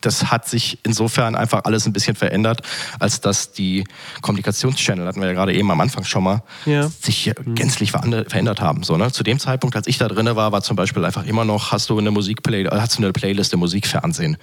[0.00, 2.62] das hat sich insofern einfach alles ein bisschen verändert,
[2.98, 3.84] als dass die
[4.22, 6.88] Kommunikationschannel, hatten wir ja gerade eben am Anfang schon mal, ja.
[6.88, 7.54] sich mhm.
[7.54, 8.82] gänzlich verändert haben.
[8.82, 9.12] So, ne?
[9.12, 11.90] Zu dem Zeitpunkt, als ich da drin war, war zum Beispiel einfach immer noch, hast
[11.90, 14.36] du eine Musikplay, hast du eine Playlist im Musikfernsehen.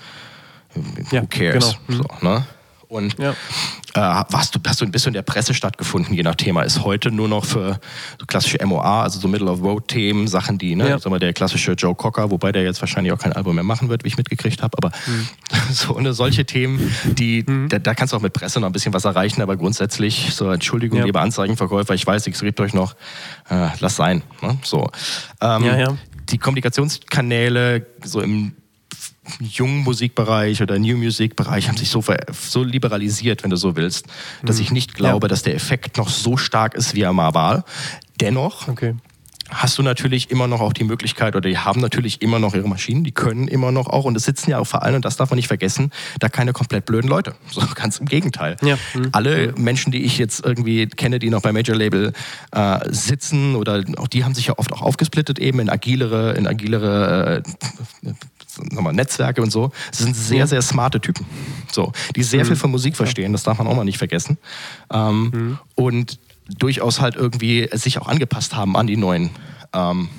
[1.11, 1.77] Ja, Who cares?
[1.87, 1.97] Genau.
[1.97, 2.03] Mhm.
[2.21, 2.45] So, ne?
[2.89, 3.31] Und ja.
[3.31, 6.61] äh, warst du, hast du ein bisschen in der Presse stattgefunden, je nach Thema.
[6.61, 7.79] Ist heute nur noch für
[8.17, 10.99] so klassische MOA, also so Middle-of-Road-Themen, Sachen, die, ne, ja.
[10.99, 13.89] sag mal, der klassische Joe Cocker, wobei der jetzt wahrscheinlich auch kein Album mehr machen
[13.89, 15.27] wird, wie ich mitgekriegt habe, aber mhm.
[15.71, 17.67] so eine, solche Themen, die, mhm.
[17.67, 20.49] da, da, kannst du auch mit Presse noch ein bisschen was erreichen, aber grundsätzlich, so
[20.49, 21.05] Entschuldigung, ja.
[21.05, 22.95] liebe Anzeigenverkäufer, ich weiß, ich rede euch noch,
[23.49, 24.23] äh, lass sein.
[24.41, 24.57] Ne?
[24.63, 24.89] So.
[25.41, 25.97] Ähm.
[26.29, 28.51] Die Kommunikationskanäle so im
[29.39, 34.07] jungen Musikbereich oder New Music Bereich haben sich so, so liberalisiert, wenn du so willst,
[34.43, 34.63] dass mhm.
[34.63, 35.29] ich nicht glaube, ja.
[35.29, 37.65] dass der Effekt noch so stark ist, wie er mal war.
[38.19, 38.95] Dennoch okay.
[39.49, 42.67] hast du natürlich immer noch auch die Möglichkeit oder die haben natürlich immer noch ihre
[42.67, 45.17] Maschinen, die können immer noch auch und es sitzen ja auch vor allem, und das
[45.17, 47.35] darf man nicht vergessen, da keine komplett blöden Leute.
[47.51, 48.55] So ganz im Gegenteil.
[48.61, 48.77] Ja.
[48.93, 49.09] Mhm.
[49.11, 52.13] Alle Menschen, die ich jetzt irgendwie kenne, die noch bei Major Label
[52.51, 56.47] äh, sitzen oder auch die haben sich ja oft auch aufgesplittet eben in agilere, in
[56.47, 57.43] agilere
[58.03, 58.13] äh,
[58.71, 59.71] nochmal Netzwerke und so.
[59.89, 61.25] Das sind sehr, sehr smarte Typen.
[61.71, 62.47] So, die sehr mhm.
[62.47, 64.37] viel von Musik verstehen, das darf man auch mal nicht vergessen.
[64.91, 65.59] Ähm, mhm.
[65.75, 66.19] Und
[66.57, 69.31] durchaus halt irgendwie sich auch angepasst haben an die neuen.
[69.73, 70.09] Ähm,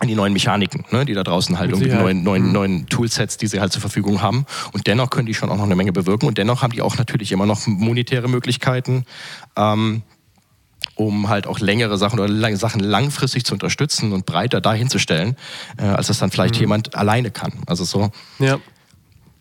[0.00, 2.52] an die neuen Mechaniken, ne, die da draußen halt irgendwie neuen, neuen, mhm.
[2.52, 4.46] neuen Toolsets, die sie halt zur Verfügung haben.
[4.72, 6.28] Und dennoch können die schon auch noch eine Menge bewirken.
[6.28, 9.04] Und dennoch haben die auch natürlich immer noch monetäre Möglichkeiten,
[9.56, 10.02] ähm,
[10.94, 15.36] um halt auch längere Sachen oder lang, Sachen langfristig zu unterstützen und breiter dahinzustellen,
[15.76, 16.60] äh, als das dann vielleicht mhm.
[16.60, 17.52] jemand alleine kann.
[17.66, 18.10] Also so.
[18.38, 18.58] Ja.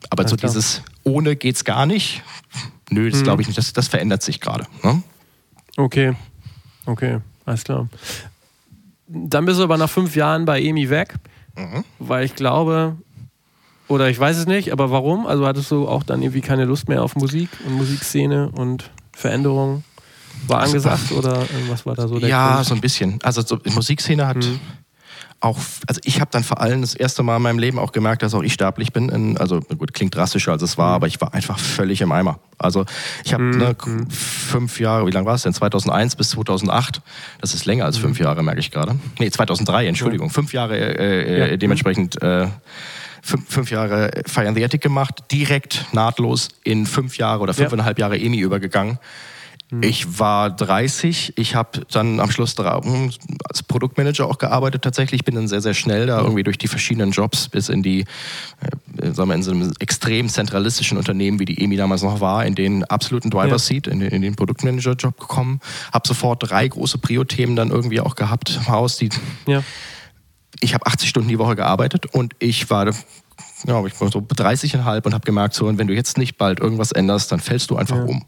[0.09, 0.51] Aber Alles so klar.
[0.51, 2.21] dieses ohne geht's gar nicht.
[2.89, 3.23] Nö, das mhm.
[3.23, 3.57] glaube ich nicht.
[3.57, 4.65] Das, das verändert sich gerade.
[4.83, 5.01] Ne?
[5.75, 6.15] Okay.
[6.85, 7.89] Okay, alles klar.
[9.07, 11.15] Dann bist du aber nach fünf Jahren bei EMI weg,
[11.55, 11.83] mhm.
[11.99, 12.95] weil ich glaube,
[13.87, 15.27] oder ich weiß es nicht, aber warum?
[15.27, 19.83] Also hattest du auch dann irgendwie keine Lust mehr auf Musik und Musikszene und Veränderungen?
[20.47, 22.65] War angesagt oder was war da so der Ja, Grund?
[22.67, 23.19] so ein bisschen.
[23.23, 24.59] Also so, die Musikszene hat hm.
[25.39, 28.23] auch, also ich habe dann vor allem das erste Mal in meinem Leben auch gemerkt,
[28.23, 29.09] dass auch ich sterblich bin.
[29.09, 30.95] In, also gut, klingt drastischer als es war, hm.
[30.95, 32.39] aber ich war einfach völlig im Eimer.
[32.57, 32.85] Also
[33.23, 33.57] ich habe hm.
[33.57, 34.09] ne, hm.
[34.09, 35.53] fünf Jahre, wie lange war es denn?
[35.53, 37.01] 2001 bis 2008.
[37.41, 38.25] Das ist länger als fünf hm.
[38.25, 38.95] Jahre, merke ich gerade.
[39.19, 40.29] Nee, 2003, Entschuldigung.
[40.29, 41.57] Fünf Jahre äh, äh, ja.
[41.57, 42.21] dementsprechend...
[42.21, 42.47] Äh,
[43.27, 48.05] fünf, fünf Jahre Fire the Attic gemacht, direkt nahtlos in fünf Jahre oder fünfeinhalb ja.
[48.05, 48.99] Jahre EMI übergegangen.
[49.69, 49.83] Mhm.
[49.83, 55.49] Ich war 30, ich habe dann am Schluss als Produktmanager auch gearbeitet tatsächlich, bin dann
[55.49, 58.05] sehr, sehr schnell da irgendwie durch die verschiedenen Jobs bis in die,
[59.01, 62.45] äh, sagen wir, in so einem extrem zentralistischen Unternehmen, wie die EMI damals noch war,
[62.45, 63.93] in den absoluten Driver Seat, ja.
[63.93, 65.59] in, den, in den Produktmanager-Job gekommen,
[65.91, 69.09] habe sofort drei große Prio-Themen dann irgendwie auch gehabt im Haus, die...
[69.47, 69.63] Ja.
[70.59, 75.05] Ich habe 80 Stunden die Woche gearbeitet und ich war ja, ich war so 30,5
[75.05, 77.75] und habe gemerkt, so, und wenn du jetzt nicht bald irgendwas änderst, dann fällst du
[77.75, 78.03] einfach ja.
[78.03, 78.25] um.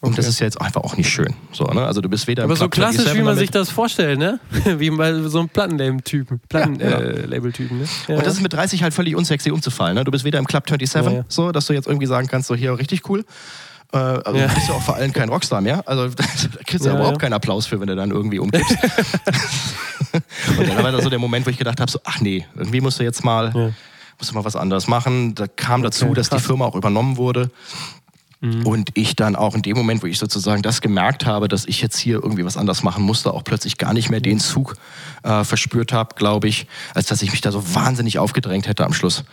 [0.00, 1.34] Und das ist ja jetzt einfach auch nicht schön.
[1.52, 1.84] So, ne?
[1.84, 4.38] Also du bist weder Aber so klassisch, 27 wie man damit- sich das vorstellt, ne?
[4.78, 6.40] Wie bei so einem Plattenlabel-Typen.
[6.48, 7.84] Plattenlabel-Typen, ne?
[8.06, 9.96] Ja, Und das ist mit 30 halt völlig unsexy umzufallen.
[9.96, 10.04] Ne?
[10.04, 11.24] Du bist weder im Club 27, Ja, ja.
[11.28, 13.24] so, dass du jetzt irgendwie sagen kannst, so hier richtig cool.
[13.92, 14.46] Äh, also Ja.
[14.46, 15.82] du bist ja auch vor allem kein Rockstar mehr.
[15.86, 16.24] Also da
[16.64, 17.20] kriegst du Ja, überhaupt ja.
[17.20, 18.70] keinen Applaus für, wenn du dann irgendwie umkippst.
[20.58, 22.80] und dann war da so der Moment, wo ich gedacht habe, so, ach nee, irgendwie
[22.80, 23.70] musst du jetzt mal, Ja.
[24.18, 25.34] musst du mal was anderes machen.
[25.34, 26.46] Da kam dazu, Okay, dass die krass.
[26.46, 27.50] Firma auch übernommen wurde.
[28.40, 28.64] Mhm.
[28.66, 31.80] Und ich dann auch in dem Moment, wo ich sozusagen das gemerkt habe, dass ich
[31.82, 34.76] jetzt hier irgendwie was anders machen musste, auch plötzlich gar nicht mehr den Zug
[35.24, 38.92] äh, verspürt habe, glaube ich, als dass ich mich da so wahnsinnig aufgedrängt hätte am
[38.92, 39.24] Schluss.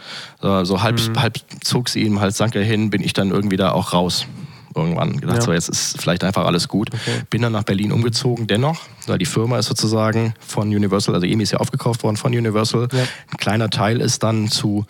[0.42, 1.22] So, so halb, Mhm.
[1.22, 4.26] halb zog sie ihm, halt sank er hin, bin ich dann irgendwie da auch raus.
[4.76, 5.42] Irgendwann gedacht, Ja.
[5.42, 6.90] so jetzt ist vielleicht einfach alles gut.
[6.94, 7.22] Okay.
[7.30, 11.44] Bin dann nach Berlin umgezogen, dennoch, weil die Firma ist sozusagen von Universal, also EMI
[11.44, 12.90] ist ja aufgekauft worden von Universal.
[12.92, 13.00] Ja.
[13.32, 14.86] Ein kleiner Teil ist dann zu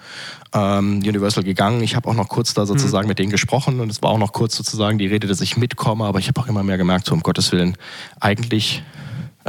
[0.53, 1.83] ähm, Universal gegangen.
[1.83, 4.33] Ich habe auch noch kurz da sozusagen mit denen gesprochen und es war auch noch
[4.33, 7.13] kurz sozusagen die Rede, dass ich mitkomme, aber ich habe auch immer mehr gemerkt, so
[7.13, 7.77] um Gottes Willen,
[8.19, 8.83] eigentlich.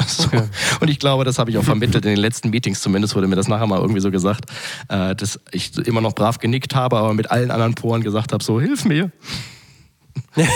[0.06, 0.26] So.
[0.26, 0.42] Okay.
[0.80, 3.36] Und ich glaube, das habe ich auch vermittelt in den letzten Meetings zumindest, wurde mir
[3.36, 4.44] das nachher mal irgendwie so gesagt,
[4.88, 8.44] äh, dass ich immer noch brav genickt habe, aber mit allen anderen Poren gesagt habe,
[8.44, 9.10] so hilf mir.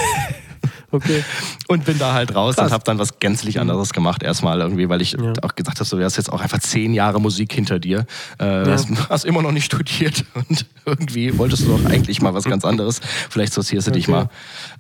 [0.93, 1.23] Okay.
[1.69, 2.67] Und bin da halt raus Krass.
[2.67, 5.33] und habe dann was gänzlich anderes gemacht erstmal irgendwie, weil ich Ja.
[5.43, 8.07] auch gesagt habe, so, du hast jetzt auch einfach zehn Jahre Musik hinter dir,
[8.39, 12.43] äh, hast, hast immer noch nicht studiert und irgendwie wolltest du doch eigentlich mal was
[12.43, 13.01] ganz anderes.
[13.31, 14.27] Vielleicht sortierst du dich Okay.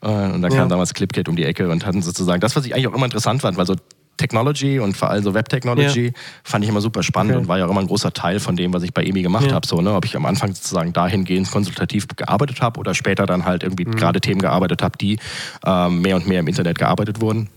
[0.03, 0.31] mal.
[0.31, 0.59] Äh, und dann Ja.
[0.59, 3.07] kam damals ClipKit um die Ecke und hatten sozusagen das, was ich eigentlich auch immer
[3.07, 3.77] interessant fand, weil so
[4.21, 6.13] Technology und vor allem so Web-Technology
[6.45, 7.41] fand ich immer super spannend Okay.
[7.43, 9.47] und war ja auch immer ein großer Teil von dem, was ich bei EMI gemacht
[9.47, 9.55] Ja.
[9.55, 9.67] habe.
[9.67, 9.95] So, ne?
[9.95, 13.97] Ob ich am Anfang sozusagen dahingehend konsultativ gearbeitet habe oder später dann halt irgendwie Mhm.
[13.97, 15.19] gerade Themen gearbeitet habe, die
[15.67, 17.49] ähm, mehr und mehr im Internet gearbeitet wurden.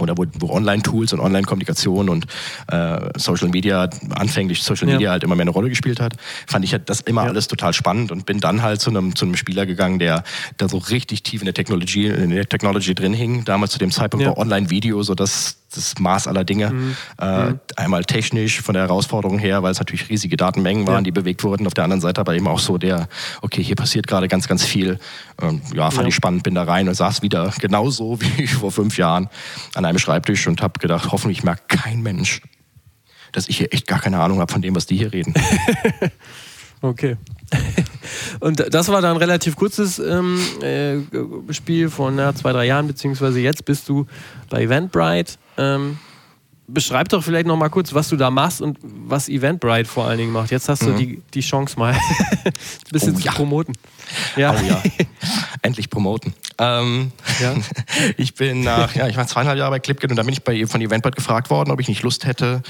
[0.00, 2.24] Oder wo, wo Online-Tools und Online-Kommunikation und
[2.68, 4.94] äh, Social Media, anfänglich Social Ja.
[4.94, 6.14] Media halt immer mehr eine Rolle gespielt hat,
[6.46, 7.28] fand ich halt das immer Ja.
[7.28, 10.22] alles total spannend und bin dann halt zu einem, zu einem Spieler gegangen, der
[10.56, 13.44] da so richtig tief in der Technologie, in der Technology drin hing.
[13.44, 14.30] Damals zu dem Zeitpunkt Ja.
[14.30, 16.70] war Online-Video so das, das Maß aller Dinge.
[16.70, 16.96] Mhm.
[17.18, 21.00] Äh, einmal technisch von der Herausforderung her, weil es natürlich riesige Datenmengen waren, Ja.
[21.02, 21.66] die bewegt wurden.
[21.66, 23.08] Auf der anderen Seite aber eben auch so der,
[23.42, 24.98] okay, hier passiert gerade ganz, ganz viel.
[25.40, 26.08] Ähm, ja, fand Ja.
[26.08, 29.28] ich spannend, bin da rein und saß wieder genauso wie vor fünf Jahren
[29.74, 32.40] an einem Schreibtisch und habe gedacht, hoffentlich merkt kein Mensch,
[33.32, 35.34] dass ich hier echt gar keine Ahnung habe von dem, was die hier reden.
[36.82, 37.18] Okay.
[38.40, 42.86] Und das war dann ein relativ kurzes ähm, äh, Spiel von ja, zwei, drei Jahren,
[42.86, 44.06] beziehungsweise jetzt bist du
[44.48, 45.34] bei Eventbrite.
[45.58, 45.98] Ähm,
[46.66, 50.18] beschreib doch vielleicht noch mal kurz, was du da machst und was Eventbrite vor allen
[50.18, 50.50] Dingen macht.
[50.50, 51.92] Jetzt hast du die, die Chance mal
[52.44, 52.52] ein
[52.90, 53.32] bisschen Oh zu ja.
[53.32, 53.74] promoten.
[54.36, 54.54] Ja.
[54.58, 54.82] Oh ja,
[55.62, 56.34] endlich promoten.
[56.58, 57.54] Ähm, Ja.
[58.16, 60.66] Ich bin nach, ja, ich war zweieinhalb Jahre bei ClipKit und dann bin ich bei,
[60.66, 62.62] von Eventbrite gefragt worden, ob ich nicht Lust hätte,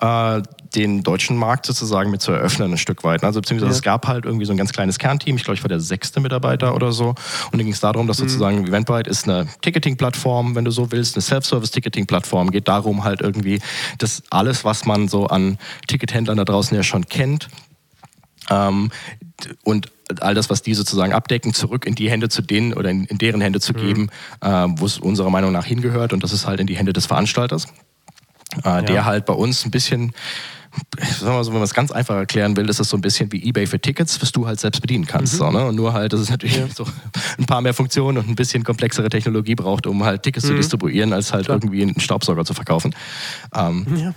[0.00, 0.42] äh,
[0.74, 3.24] den deutschen Markt sozusagen mit zu eröffnen ein Stück weit.
[3.24, 3.76] Also beziehungsweise Ja.
[3.76, 6.20] es gab halt irgendwie so ein ganz kleines Kernteam, ich glaube, ich war der sechste
[6.20, 7.08] Mitarbeiter oder so.
[7.10, 7.16] Und
[7.52, 11.22] dann ging es darum, dass sozusagen Eventbrite ist eine Ticketing-Plattform, wenn du so willst, eine
[11.22, 12.50] Self-Service-Ticketing-Plattform.
[12.50, 13.60] Geht darum halt irgendwie,
[13.98, 17.48] dass alles, was man so an Tickethändlern da draußen ja schon kennt,
[18.50, 18.90] ähm,
[19.64, 23.04] und all das, was die sozusagen abdecken, zurück in die Hände zu denen oder in,
[23.04, 24.08] in deren Hände zu geben,
[24.40, 26.12] äh, wo es unserer Meinung nach hingehört.
[26.12, 27.66] Und das ist halt in die Hände des Veranstalters,
[28.64, 30.12] äh, der halt bei uns ein bisschen,
[31.00, 33.00] sagen wir mal so, wenn man es ganz einfach erklären will, ist das so ein
[33.00, 35.34] bisschen wie Ebay für Tickets, was du halt selbst bedienen kannst.
[35.34, 35.66] So, ne?
[35.66, 36.86] Und nur halt, dass es natürlich so
[37.38, 41.12] ein paar mehr Funktionen und ein bisschen komplexere Technologie braucht, um halt Tickets zu distribuieren,
[41.12, 42.94] als halt irgendwie einen Staubsauger zu verkaufen.
[43.54, 44.14] Ähm, Ja.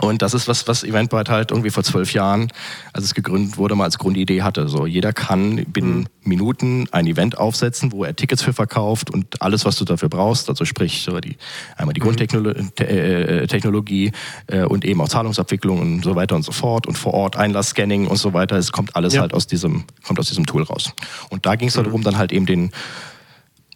[0.00, 2.48] Und das ist was, was Eventbrite halt irgendwie vor zwölf Jahren,
[2.94, 4.66] als es gegründet wurde, mal als Grundidee hatte.
[4.68, 9.64] So, jeder kann binnen Minuten ein Event aufsetzen, wo er Tickets für verkauft und alles,
[9.66, 11.36] was du dafür brauchst, also sprich so die,
[11.76, 14.12] einmal die Grundtechnologie
[14.46, 18.06] äh, und eben auch Zahlungsabwicklung und so weiter und so fort und vor Ort Einlassscanning
[18.06, 18.56] und so weiter.
[18.56, 19.20] Es kommt alles Ja.
[19.20, 20.92] halt aus diesem, kommt aus diesem Tool raus.
[21.28, 22.70] Und da ging es darum, dann halt eben den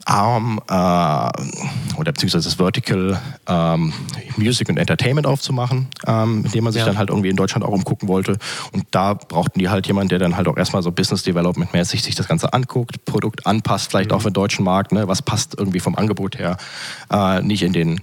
[0.07, 0.73] Arm äh,
[1.99, 3.92] oder beziehungsweise das Vertical ähm,
[4.37, 6.87] Music und Entertainment aufzumachen, ähm, mit dem man sich Ja.
[6.87, 8.38] dann halt irgendwie in Deutschland auch umgucken wollte.
[8.73, 12.03] Und da brauchten die halt jemanden, der dann halt auch erstmal so Business Development mäßig
[12.03, 15.09] sich das Ganze anguckt, Produkt anpasst, vielleicht auch für den deutschen Markt, ne?
[15.09, 16.57] was passt irgendwie vom Angebot her,
[17.12, 18.01] äh, nicht in den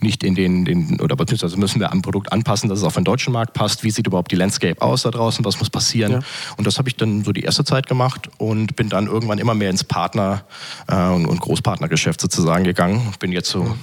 [0.00, 3.04] nicht in den, den oder beziehungsweise müssen wir am Produkt anpassen, dass es auf den
[3.04, 3.84] deutschen Markt passt.
[3.84, 5.44] Wie sieht überhaupt die Landscape aus da draußen?
[5.44, 6.12] Was muss passieren?
[6.12, 6.20] Ja.
[6.56, 9.54] Und das habe ich dann so die erste Zeit gemacht und bin dann irgendwann immer
[9.54, 10.44] mehr ins Partner-
[10.88, 13.12] äh, und, und Großpartnergeschäft sozusagen gegangen.
[13.18, 13.76] Bin jetzt so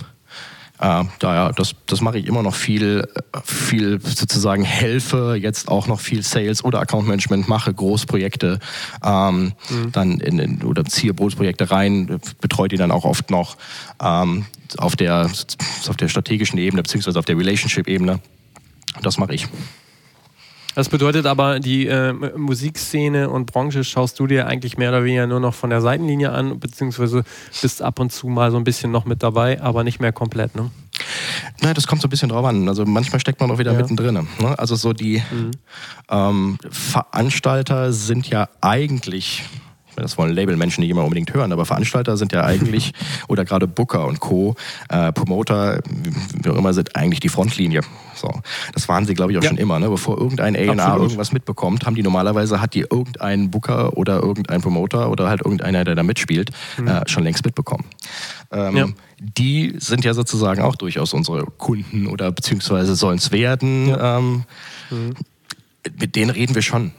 [0.82, 3.08] äh, daher, das, das mache ich immer noch viel,
[3.44, 8.60] viel sozusagen helfe, jetzt auch noch viel Sales oder Account Management mache, Großprojekte,
[9.04, 9.54] ähm,
[9.92, 13.58] dann in, in, oder ziehe Großprojekte rein, betreue die dann auch oft noch
[14.02, 14.46] ähm,
[14.78, 15.30] auf, der,
[15.88, 18.20] auf der strategischen Ebene beziehungsweise auf der Relationship-Ebene.
[19.04, 19.48] Das mache ich.
[20.76, 25.28] Das bedeutet aber, die äh, Musikszene und Branche schaust du dir eigentlich mehr oder weniger
[25.28, 27.24] nur noch von der Seitenlinie an, beziehungsweise
[27.62, 30.56] bist ab und zu mal so ein bisschen noch mit dabei, aber nicht mehr komplett,
[30.56, 30.72] ne?
[31.62, 32.68] Nein, das kommt so ein bisschen drauf an.
[32.68, 33.78] Also manchmal steckt man auch wieder ja.
[33.78, 34.14] mittendrin.
[34.14, 34.60] Ne?
[34.60, 35.52] Also so die mhm.
[36.10, 39.44] ähm, Veranstalter sind ja eigentlich
[40.02, 42.94] das wollen Labelmenschen nicht immer unbedingt hören, aber Veranstalter sind ja eigentlich,
[43.28, 44.56] oder gerade Booker und Co.,
[44.90, 45.80] äh, Promoter,
[46.44, 47.82] wie auch immer, sind eigentlich die Frontlinie.
[48.16, 48.30] So.
[48.74, 49.50] Das waren sie, glaube ich, auch ja.
[49.50, 49.80] schon immer.
[49.80, 49.90] Ne?
[49.90, 55.10] Bevor irgendein A&R irgendwas mitbekommt, haben die normalerweise, hat die irgendein Booker oder irgendein Promoter
[55.10, 56.88] oder halt irgendeiner, der da mitspielt, mhm.
[56.88, 57.86] äh, schon längst mitbekommen.
[58.52, 58.88] Ähm, ja.
[59.20, 63.90] Die sind ja sozusagen auch durchaus unsere Kunden oder beziehungsweise sollen es werden.
[63.90, 64.18] Ja.
[64.18, 64.44] Ähm,
[64.90, 65.14] mhm.
[66.00, 66.92] Mit denen reden wir schon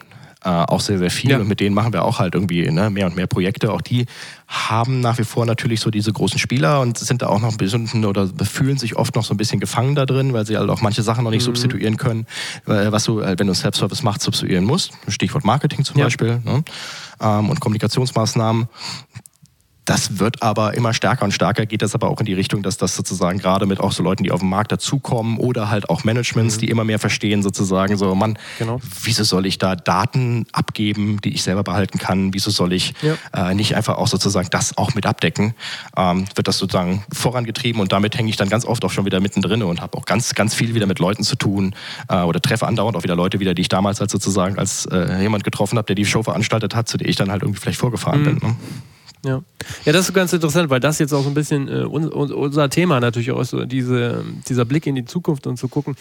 [0.44, 1.30] äh, auch sehr, sehr viel.
[1.30, 1.38] Ja.
[1.38, 3.72] Und mit denen machen wir auch halt irgendwie ne, mehr und mehr Projekte.
[3.72, 4.06] Auch die
[4.48, 7.56] haben nach wie vor natürlich so diese großen Spieler und sind da auch noch ein
[7.56, 10.68] bisschen oder fühlen sich oft noch so ein bisschen gefangen da drin, weil sie halt
[10.68, 11.46] auch manche Sachen noch nicht mhm.
[11.46, 12.26] substituieren können,
[12.66, 14.92] was du, äh, wenn du Self-Service machst, substituieren musst.
[15.08, 16.06] Stichwort Marketing zum ja.
[16.06, 16.64] Beispiel ne?
[17.20, 18.68] ähm, und Kommunikationsmaßnahmen.
[19.84, 22.76] Das wird aber immer stärker und stärker, geht das aber auch in die Richtung, dass
[22.76, 26.04] das sozusagen gerade mit auch so Leuten, die auf den Markt dazukommen oder halt auch
[26.04, 26.60] Managements, mhm.
[26.60, 28.80] die immer mehr verstehen, sozusagen so, Mann, genau.
[29.02, 32.32] wieso soll ich da Daten abgeben, die ich selber behalten kann?
[32.32, 33.50] Wieso soll ich ja.
[33.50, 35.54] äh, nicht einfach auch sozusagen das auch mit abdecken?
[35.96, 39.18] Ähm, wird das sozusagen vorangetrieben und damit hänge ich dann ganz oft auch schon wieder
[39.18, 41.74] mittendrin und habe auch ganz, ganz viel wieder mit Leuten zu tun
[42.08, 45.20] äh, oder treffe andauernd auch wieder Leute wieder, die ich damals halt sozusagen als äh,
[45.20, 47.80] jemand getroffen habe, der die Show veranstaltet hat, zu der ich dann halt irgendwie vielleicht
[47.80, 48.24] vorgefahren mhm.
[48.24, 48.48] bin.
[48.48, 48.56] Ne?
[49.24, 49.42] Ja.
[49.84, 52.98] ja, das ist ganz interessant, weil das jetzt auch so ein bisschen äh, unser Thema
[52.98, 55.94] natürlich auch ist, so diese, dieser Blick in die Zukunft und zu gucken,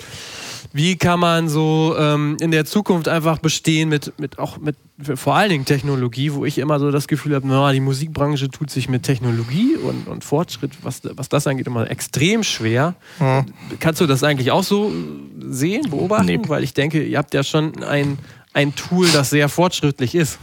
[0.74, 4.76] wie kann man so ähm, in der Zukunft einfach bestehen mit, mit auch mit
[5.16, 8.70] vor allen Dingen Technologie, wo ich immer so das Gefühl habe, na, die Musikbranche tut
[8.70, 12.96] sich mit Technologie und, und Fortschritt, was, was das angeht, immer extrem schwer.
[13.20, 13.46] Mhm.
[13.80, 14.92] Kannst du das eigentlich auch so
[15.40, 16.26] sehen, beobachten?
[16.26, 16.40] Nee.
[16.48, 18.18] Weil ich denke, ihr habt ja schon ein,
[18.54, 20.40] ein Tool, das sehr fortschrittlich ist.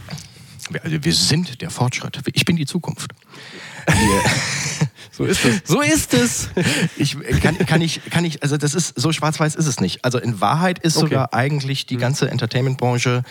[0.83, 2.19] Also wir sind der Fortschritt.
[2.33, 3.11] Ich bin die Zukunft.
[5.11, 5.61] so ist es.
[5.65, 6.49] So ist es.
[6.97, 10.05] Ich kann, kann ich, kann ich, also das ist, so schwarz-weiß ist es nicht.
[10.05, 11.05] Also in Wahrheit ist okay.
[11.05, 12.01] sogar eigentlich die hm.
[12.01, 13.23] ganze Entertainment-Branche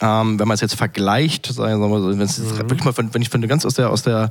[0.00, 2.58] ähm, wenn man es jetzt vergleicht, sagen wir mal, wenn, es mhm.
[2.58, 4.30] wirklich mal, wenn ich von ganz aus der, aus der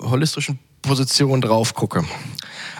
[0.00, 2.04] holistischen Position drauf gucke,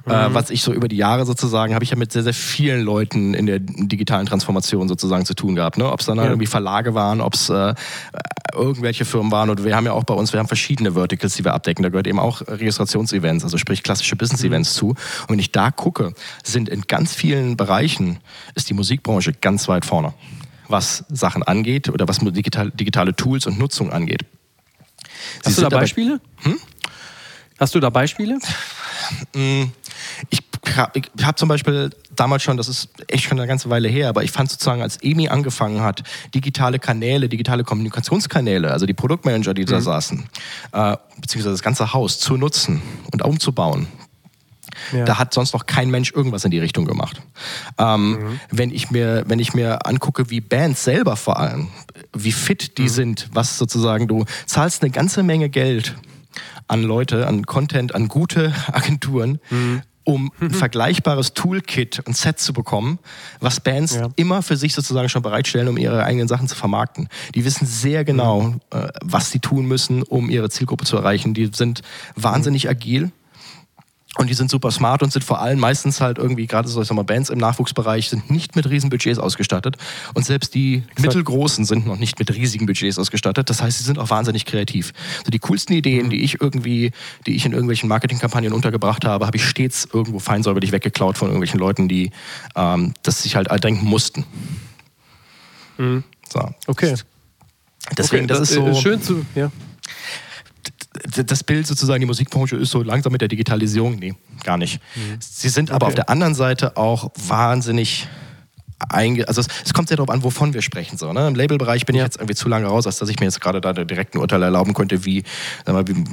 [0.07, 0.35] äh, mhm.
[0.35, 3.35] was ich so über die Jahre sozusagen, habe ich ja mit sehr, sehr vielen Leuten
[3.35, 5.79] in der digitalen Transformation sozusagen zu tun gehabt.
[5.79, 5.91] Ne?
[5.91, 6.25] Ob es dann ja.
[6.25, 7.75] irgendwie Verlage waren, ob es äh,
[8.55, 11.45] irgendwelche Firmen waren und wir haben ja auch bei uns, wir haben verschiedene Verticals, die
[11.45, 11.83] wir abdecken.
[11.83, 14.79] Da gehört eben auch Registrationsevents, also sprich klassische Business-Events mhm.
[14.79, 14.89] zu.
[14.89, 18.19] Und wenn ich da gucke, sind in ganz vielen Bereichen,
[18.55, 20.15] ist die Musikbranche ganz weit vorne
[20.69, 24.23] was Sachen angeht oder was digital, digitale Tools und Nutzung angeht.
[25.43, 26.21] Sie Hast du da Beispiele?
[26.43, 26.59] Hm?
[27.59, 28.39] Hast du da Beispiele?
[30.07, 30.43] Mm, ich
[30.77, 34.25] habe hab zum Beispiel damals schon, das ist echt schon eine ganze Weile her, aber
[34.25, 36.03] ich fand sozusagen, als EMI angefangen hat,
[36.35, 39.67] digitale Kanäle, digitale Kommunikationskanäle, also die Produktmanager, die mhm.
[39.67, 40.25] da saßen,
[40.73, 42.83] äh, beziehungsweise das ganze Haus zu nutzen
[43.13, 43.87] und umzubauen,
[44.93, 45.05] ja.
[45.05, 47.23] Da hat sonst noch kein Mensch irgendwas in die Richtung gemacht.
[47.79, 48.41] Ähm, mhm.
[48.51, 51.69] wenn, ich mir, wenn ich mir angucke, wie Bands selber vor allem,
[52.13, 52.89] wie fit die mhm.
[52.89, 55.97] sind, was sozusagen, du zahlst eine ganze Menge Geld
[56.69, 62.53] an Leute, an Content, an gute Agenturen, mhm um ein vergleichbares Toolkit und Set zu
[62.53, 62.99] bekommen,
[63.41, 64.09] was Bands ja.
[64.17, 67.09] immer für sich sozusagen schon bereitstellen, um ihre eigenen Sachen zu vermarkten.
[67.35, 68.61] Die wissen sehr genau, mhm.
[68.71, 71.35] äh, was sie tun müssen, um ihre Zielgruppe zu erreichen.
[71.35, 71.83] Die sind
[72.15, 72.71] wahnsinnig mhm.
[72.71, 73.13] agil
[74.19, 76.89] und die sind super smart und sind vor allem meistens halt irgendwie, gerade so ich
[76.89, 79.77] sag mal, Bands im Nachwuchsbereich sind nicht mit riesen Budgets ausgestattet.
[80.15, 81.01] Und selbst die Exakt.
[81.01, 83.51] mittelgroßen sind noch nicht mit riesigen Budgets ausgestattet.
[83.51, 84.93] Das heißt, sie sind auch wahnsinnig kreativ.
[85.19, 86.11] Also die coolsten Ideen, mhm.
[86.11, 86.93] die ich irgendwie,
[87.27, 91.61] die ich in irgendwelchen Marketingkampagnen untergebracht habe, habe ich stets irgendwo feinsäuberlich weggeklaut von irgendwelchen
[91.61, 92.11] Leuten, die
[92.55, 94.25] ähm, das sich halt denken mussten.
[95.77, 96.05] Mhm.
[96.33, 96.41] So.
[96.67, 96.95] Okay.
[97.97, 98.75] Deswegen, okay, das, das, ist so.
[98.81, 99.51] Schön zu, ja
[101.25, 103.97] das Bild sozusagen, die Musikbranche ist so langsam mit der Digitalisierung.
[103.97, 104.81] Nee, gar nicht.
[104.95, 105.19] Mhm.
[105.21, 105.93] Sie sind aber okay.
[105.93, 108.09] auf der anderen Seite auch wahnsinnig
[108.91, 110.99] einge also es, es, kommt sehr darauf an, wovon wir sprechen.
[110.99, 111.27] So, ne?
[111.27, 113.61] Im Labelbereich bin ich jetzt irgendwie zu lange raus, als dass ich mir jetzt gerade
[113.61, 115.23] da direkt ein Urteil erlauben könnte, wie,
[115.65, 116.05] sag mal, wie,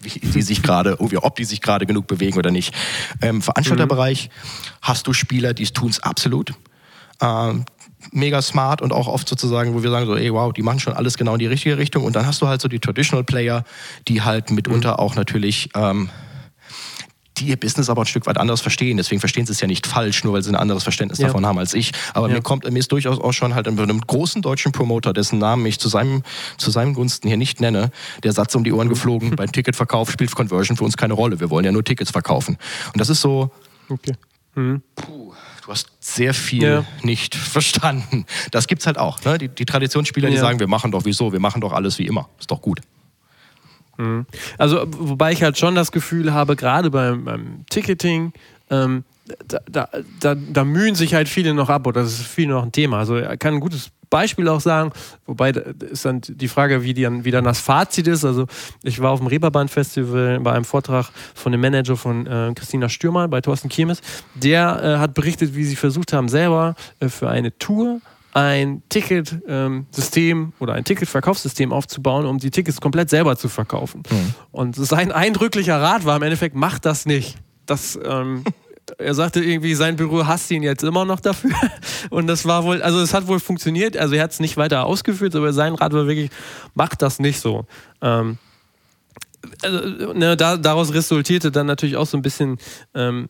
[0.00, 2.74] wie die sich gerade, ob die sich gerade genug bewegen oder nicht.
[3.20, 4.68] Im Veranstalterbereich mhm.
[4.82, 6.54] hast du Spieler, die tun es absolut.
[7.20, 7.66] Ähm,
[8.10, 10.94] mega smart und auch oft sozusagen, wo wir sagen so, ey, wow, die machen schon
[10.94, 12.04] alles genau in die richtige Richtung.
[12.04, 13.64] Und dann hast du halt so die Traditional Player,
[14.08, 14.96] die halt mitunter mhm.
[14.96, 16.10] auch natürlich ähm,
[17.38, 18.98] die ihr Business aber ein Stück weit anders verstehen.
[18.98, 21.28] Deswegen verstehen sie es ja nicht falsch, nur weil sie ein anderes Verständnis ja.
[21.28, 21.92] davon haben als ich.
[22.12, 22.34] Aber ja.
[22.34, 25.64] mir kommt, mir ist durchaus auch schon halt in einem großen deutschen Promoter, dessen Namen
[25.64, 26.22] ich zu seinem,
[26.58, 27.90] zu seinem Gunsten hier nicht nenne,
[28.22, 31.40] der Satz um die Ohren geflogen, beim Ticketverkauf spielt Conversion für uns keine Rolle.
[31.40, 32.58] Wir wollen ja nur Tickets verkaufen.
[32.92, 33.50] Und das ist so,
[33.88, 34.14] okay
[34.54, 34.82] Hm.
[34.94, 35.32] Puh,
[35.72, 36.84] hast sehr viel ja.
[37.02, 38.26] nicht verstanden.
[38.52, 39.22] Das gibt's halt auch.
[39.24, 39.38] Ne?
[39.38, 42.28] Die, die Traditionsspieler, die sagen, wir machen doch wieso, wir machen doch alles wie immer.
[42.38, 42.80] Ist doch gut.
[43.96, 44.26] Hm.
[44.58, 48.32] Also, wobei ich halt schon das Gefühl habe, gerade beim, beim Ticketing,
[48.70, 49.04] ähm,
[49.70, 49.88] da,
[50.20, 52.98] da, da, mühen sich halt viele noch ab oder das ist viel noch ein Thema.
[52.98, 54.92] Also er kann ein gutes Beispiel auch sagen,
[55.26, 58.24] wobei ist dann die Frage, wie, die, wie dann das Fazit ist.
[58.24, 58.46] Also
[58.82, 62.88] ich war auf dem Reeperbahn Festival bei einem Vortrag von dem Manager von äh, Christina
[62.88, 64.02] Stürmer bei Thorsten Kiemes.
[64.34, 68.00] Der äh, hat berichtet, wie sie versucht haben, selber äh, für eine Tour
[68.34, 74.02] ein Ticketsystem ähm, oder ein Ticketverkaufssystem aufzubauen, um die Tickets komplett selber zu verkaufen.
[74.10, 74.34] Mhm.
[74.50, 77.36] Und sein eindrücklicher Rat war im Endeffekt, macht das nicht.
[77.66, 78.44] Das ähm,
[78.98, 81.54] er sagte irgendwie, sein Büro hasst ihn jetzt immer noch dafür.
[82.10, 83.96] Und das war wohl, also es hat wohl funktioniert.
[83.96, 86.30] Also er hat es nicht weiter ausgeführt, aber sein Rat war wirklich,
[86.74, 87.66] macht das nicht so.
[88.00, 88.38] Ähm,
[89.62, 92.58] also, ne, da, daraus resultierte dann natürlich auch so ein bisschen
[92.94, 93.28] ähm,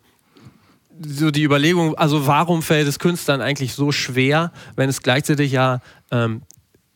[1.01, 5.81] so die Überlegung, also warum fällt es Künstlern eigentlich so schwer, wenn es gleichzeitig ja
[6.11, 6.43] ähm,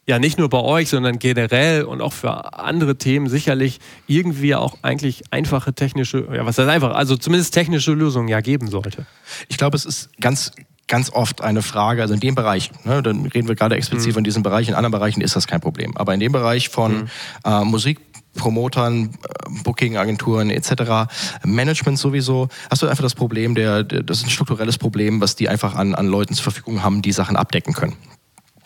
[0.07, 4.79] ja nicht nur bei euch, sondern generell und auch für andere Themen sicherlich irgendwie auch
[4.83, 9.07] eigentlich einfache technische, ja was heißt einfach, also zumindest technische Lösungen ja geben sollte.
[9.49, 10.53] Ich glaube, es ist ganz
[10.89, 14.15] ganz oft eine Frage, also in dem Bereich, ne, dann reden wir gerade explizit mhm.
[14.15, 16.93] von diesem Bereich, in anderen Bereichen ist das kein Problem, aber in dem Bereich von
[16.93, 17.09] mhm.
[17.45, 17.99] äh, Musik
[18.37, 21.11] Promotern, äh, Booking-Agenturen etc.,
[21.45, 25.35] Management sowieso, hast du einfach das Problem, der, der, das ist ein strukturelles Problem, was
[25.35, 27.97] die einfach an, an Leuten zur Verfügung haben, die Sachen abdecken können.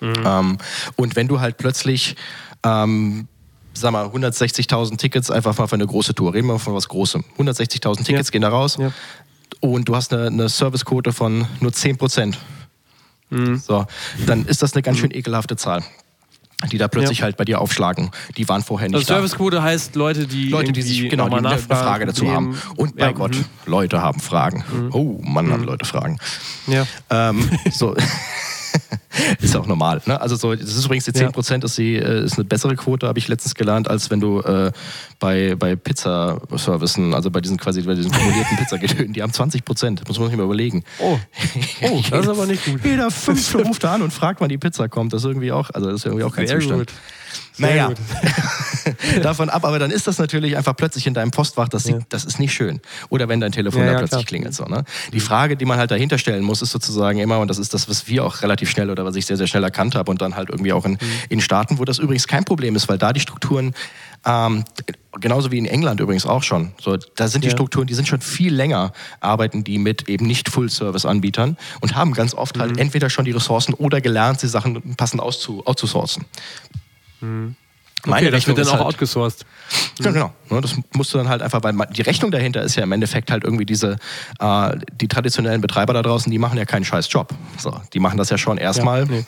[0.01, 0.14] Mhm.
[0.24, 0.59] Ähm,
[0.96, 2.16] und wenn du halt plötzlich
[2.64, 3.28] ähm,
[3.72, 6.34] sag mal, 160.000 Tickets einfach mal für eine große Tour.
[6.34, 7.24] Reden wir von was Großem.
[7.38, 8.32] 160.000 Tickets ja.
[8.32, 8.92] gehen da raus ja.
[9.61, 12.38] und du hast eine, eine Servicequote von nur 10 Prozent.
[13.30, 13.57] Mhm.
[13.57, 13.86] So,
[14.26, 15.82] dann ist das eine ganz schön ekelhafte Zahl
[16.70, 17.24] die da plötzlich ja.
[17.24, 18.11] halt bei dir aufschlagen.
[18.36, 21.57] Die waren vorher nicht also Servicequote heißt Leute, die Leute, die sich genau die eine
[21.57, 22.61] Frage dazu haben.
[22.76, 23.44] Und bei ja, Gott, mh.
[23.64, 24.62] Leute haben Fragen.
[24.70, 24.90] Mhm.
[24.92, 25.53] Oh, Mann, mhm.
[25.53, 26.18] haben Leute Fragen.
[26.66, 26.86] Ja.
[27.09, 27.96] Ähm, so.
[29.41, 30.01] ist auch normal.
[30.07, 30.20] Ne?
[30.20, 33.07] Also so, das ist übrigens die 10 Prozent, ist, die, äh, ist eine bessere Quote,
[33.07, 34.72] habe ich letztens gelernt, als wenn du äh,
[35.18, 40.07] bei, bei Pizza-Servicen, also bei diesen quasi bei diesen kumulierten Pizzagetönen, die haben 20 Prozent.
[40.09, 40.84] Muss man sich mal überlegen.
[40.99, 41.18] Oh,
[41.82, 42.84] oh das ist aber nicht gut.
[42.84, 45.12] Jeder Fünfte ruft an und fragt, wann die Pizza kommt.
[45.12, 46.88] Das ist irgendwie auch, also das ist irgendwie auch kein Sehr Zustand.
[46.88, 46.95] Gut.
[47.59, 47.93] Naja,
[49.22, 51.99] davon ab, aber dann ist das natürlich einfach plötzlich in deinem Postfach, das, ja.
[52.09, 52.81] das ist nicht schön.
[53.09, 54.24] Oder wenn dein Telefon ja, da plötzlich klar.
[54.24, 54.55] klingelt.
[54.55, 54.85] So, ne?
[55.12, 55.20] Die.
[55.20, 58.09] Frage, die man halt dahinter stellen muss, ist sozusagen immer, und das ist das, was
[58.09, 60.49] wir auch relativ schnell oder was ich sehr, sehr schnell erkannt habe und dann halt
[60.49, 60.99] irgendwie auch in, mhm.
[61.28, 63.74] in Staaten, wo das übrigens kein Problem ist, weil da die Strukturen
[64.26, 64.64] ähm,
[65.20, 66.72] genauso wie in England übrigens auch schon.
[66.81, 67.53] So, da sind die ja.
[67.53, 72.35] Strukturen, die sind schon viel länger, arbeiten die mit eben nicht Full-Service-Anbietern und haben ganz
[72.35, 72.74] oft halt mhm.
[72.76, 76.24] halt entweder schon die Ressourcen oder gelernt, die Sachen passend auszu, outzusourcen.
[77.21, 77.57] Mhm.
[78.07, 79.45] Meine okay, Rechnung das wird dann auch halt, outgesourced.
[80.01, 80.33] Ja, genau.
[80.49, 83.45] Das musst du dann halt einfach, weil die Rechnung dahinter ist ja im Endeffekt halt
[83.45, 83.99] irgendwie diese,
[84.39, 87.35] äh, die traditionellen Betreiber da draußen, die machen ja keinen scheiß Job.
[87.59, 89.01] So, die machen das ja schon erstmal.
[89.01, 89.27] Ja, nee.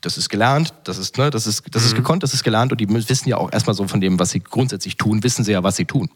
[0.00, 1.88] Das ist gelernt, das ist, ne, das ist, das mhm.
[1.88, 4.30] ist gekonnt, das ist gelernt und die wissen ja auch erstmal so von dem, was
[4.30, 6.08] sie grundsätzlich tun, wissen sie ja, was sie tun.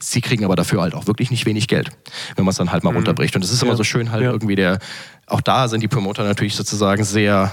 [0.00, 1.90] Sie kriegen aber dafür halt auch wirklich nicht wenig Geld,
[2.36, 2.98] wenn man es dann halt mal mhm.
[2.98, 3.36] runterbricht.
[3.36, 3.68] Und es ist ja.
[3.68, 4.30] immer so schön halt ja.
[4.30, 4.78] irgendwie der,
[5.26, 7.52] auch da sind die Promoter natürlich sozusagen sehr,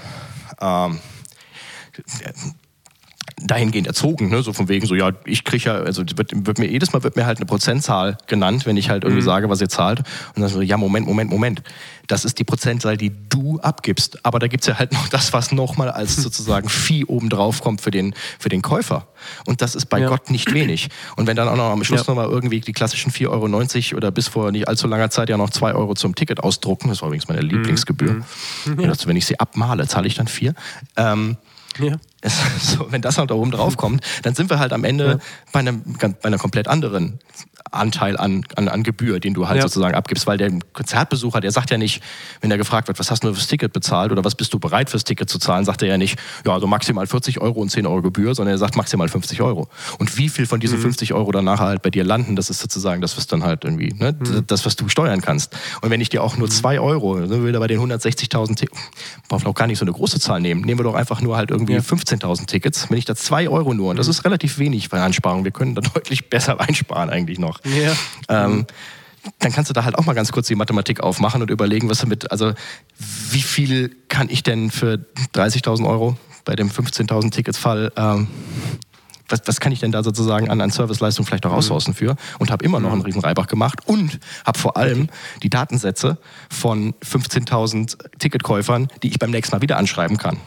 [0.62, 1.00] ähm,
[3.42, 4.44] dahingehend erzogen, ne?
[4.44, 7.16] so von wegen so, ja, ich kriege ja, also wird, wird, mir jedes Mal wird
[7.16, 9.26] mir halt eine Prozentzahl genannt, wenn ich halt irgendwie mhm.
[9.26, 10.00] sage, was ihr zahlt.
[10.36, 11.62] Und dann so, ja, Moment, Moment, Moment.
[12.08, 14.26] Das ist die Prozentzahl, die du abgibst.
[14.26, 17.92] Aber da gibt's ja halt noch das, was nochmal als sozusagen Vieh obendrauf kommt für
[17.92, 19.08] den, für den Käufer.
[19.46, 20.10] Und das ist bei ja.
[20.10, 20.90] Gott nicht wenig.
[21.16, 22.14] Und wenn dann auch noch am Schluss ja.
[22.14, 25.50] nochmal irgendwie die klassischen 4,90 Euro oder bis vor nicht allzu langer Zeit ja noch
[25.50, 27.50] 2 Euro zum Ticket ausdrucken, das war übrigens meine mhm.
[27.50, 28.14] Lieblingsgebühr.
[28.66, 28.80] Mhm.
[28.80, 28.94] Ja.
[29.06, 30.54] Wenn ich sie abmale, zahle ich dann 4.
[30.98, 31.38] Ähm,
[31.80, 31.98] ja.
[32.60, 35.20] so, wenn das halt da oben drauf kommt, dann sind wir halt am Ende ja.
[35.52, 37.20] bei, einem, bei einer komplett anderen
[37.72, 39.64] Anteil an, an, an Gebühr, den du halt ja.
[39.64, 42.02] sozusagen abgibst, weil der Konzertbesucher, der sagt ja nicht,
[42.42, 44.90] wenn er gefragt wird, was hast du fürs Ticket bezahlt oder was bist du bereit
[44.90, 47.86] fürs Ticket zu zahlen, sagt er ja nicht, ja, also maximal 40 Euro und 10
[47.86, 49.68] Euro Gebühr, sondern er sagt maximal 50 Euro.
[49.98, 50.84] Und wie viel von diesen mhm.
[50.84, 53.94] 50 Euro danach halt bei dir landen, das ist sozusagen das, was dann halt irgendwie,
[53.94, 54.46] ne, mhm.
[54.48, 55.56] das, was du steuern kannst.
[55.82, 56.84] Und wenn ich dir auch nur 2 mhm.
[56.84, 58.68] Euro, ne, will er bei den 160.000,
[59.28, 61.38] brauchen wir auch gar nicht so eine große Zahl nehmen, nehmen wir doch einfach nur
[61.38, 61.80] halt irgendwie ja.
[61.80, 64.12] 15.000 Tickets, wenn ich da 2 Euro nur, und das mhm.
[64.12, 67.49] ist relativ wenig bei Einsparungen, wir können da deutlich besser einsparen eigentlich noch.
[67.64, 67.94] Ja.
[68.28, 68.66] Ähm,
[69.40, 72.00] dann kannst du da halt auch mal ganz kurz die Mathematik aufmachen und überlegen, was
[72.00, 72.54] damit, also
[72.98, 78.28] wie viel kann ich denn für 30.000 Euro bei dem 15.000 Tickets Fall, ähm,
[79.28, 81.58] was, was, kann ich denn da sozusagen an, an Serviceleistung vielleicht auch mhm.
[81.58, 83.06] aussourcen für und habe immer noch einen mhm.
[83.06, 85.10] riesen Reibach gemacht und habe vor allem
[85.44, 86.18] die Datensätze
[86.50, 90.38] von 15.000 Ticketkäufern, die ich beim nächsten Mal wieder anschreiben kann.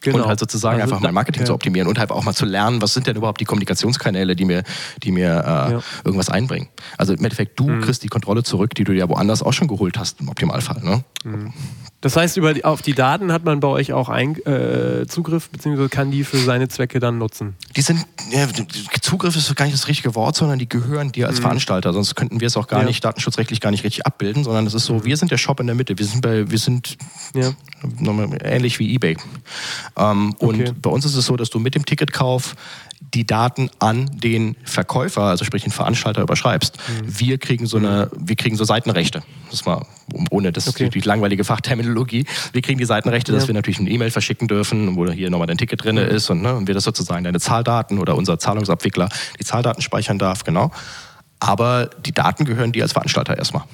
[0.00, 0.18] Genau.
[0.18, 1.46] Und halt sozusagen Also einfach mein Marketing ja.
[1.46, 4.44] zu optimieren und halt auch mal zu lernen, was sind denn überhaupt die Kommunikationskanäle, die
[4.44, 4.62] mir,
[5.02, 5.68] die mir äh, Ja.
[5.78, 5.82] Mhm.
[6.04, 6.68] irgendwas einbringen.
[6.96, 9.98] Also im Endeffekt, du kriegst die Kontrolle zurück, die du ja woanders auch schon geholt
[9.98, 10.82] hast, im Optimalfall.
[10.82, 11.04] Ne?
[12.00, 15.50] Das heißt, über die, auf die Daten hat man bei euch auch ein, äh, Zugriff,
[15.50, 17.56] beziehungsweise kann die für seine Zwecke dann nutzen.
[17.74, 18.46] Die sind, ja,
[19.00, 21.92] Zugriff ist gar nicht das richtige Wort, sondern die gehören dir als Veranstalter.
[21.92, 22.82] Sonst könnten wir es auch gar Mhm.
[22.82, 22.84] Ja.
[22.84, 22.88] Mhm.
[22.90, 25.66] nicht, datenschutzrechtlich gar nicht richtig abbilden, sondern es ist so, wir sind der Shop in
[25.66, 25.98] der Mitte.
[25.98, 26.96] Wir sind bei, wir sind
[27.34, 27.50] Ja.
[28.44, 29.16] ähnlich wie eBay.
[29.96, 30.68] Ähm, Okay.
[30.68, 32.54] Und bei uns ist es so, dass du mit dem Ticketkauf
[33.14, 36.76] die Daten an den Verkäufer, also sprich den Veranstalter, überschreibst.
[36.76, 37.18] Mhm.
[37.18, 39.22] Wir kriegen so eine, wir kriegen so Seitenrechte.
[39.50, 39.86] Das mal
[40.30, 40.88] ohne das Okay.
[40.90, 42.26] die langweilige Fachterminologie.
[42.52, 43.48] Wir kriegen die Seitenrechte, dass Ja.
[43.48, 46.54] wir natürlich eine E-Mail verschicken dürfen, wo hier nochmal dein Ticket drin ist und, ne,
[46.54, 49.08] und wir das sozusagen deine Zahldaten oder unser Zahlungsabwickler
[49.40, 50.70] die Zahldaten speichern darf, genau.
[51.40, 53.64] Aber die Daten gehören dir als Veranstalter erstmal.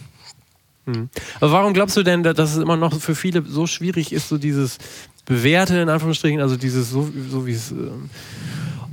[1.41, 4.37] Aber warum glaubst du denn, dass es immer noch für viele so schwierig ist, so
[4.37, 4.77] dieses
[5.25, 8.11] Bewährte in Anführungsstrichen, also dieses, so, so wie es ähm,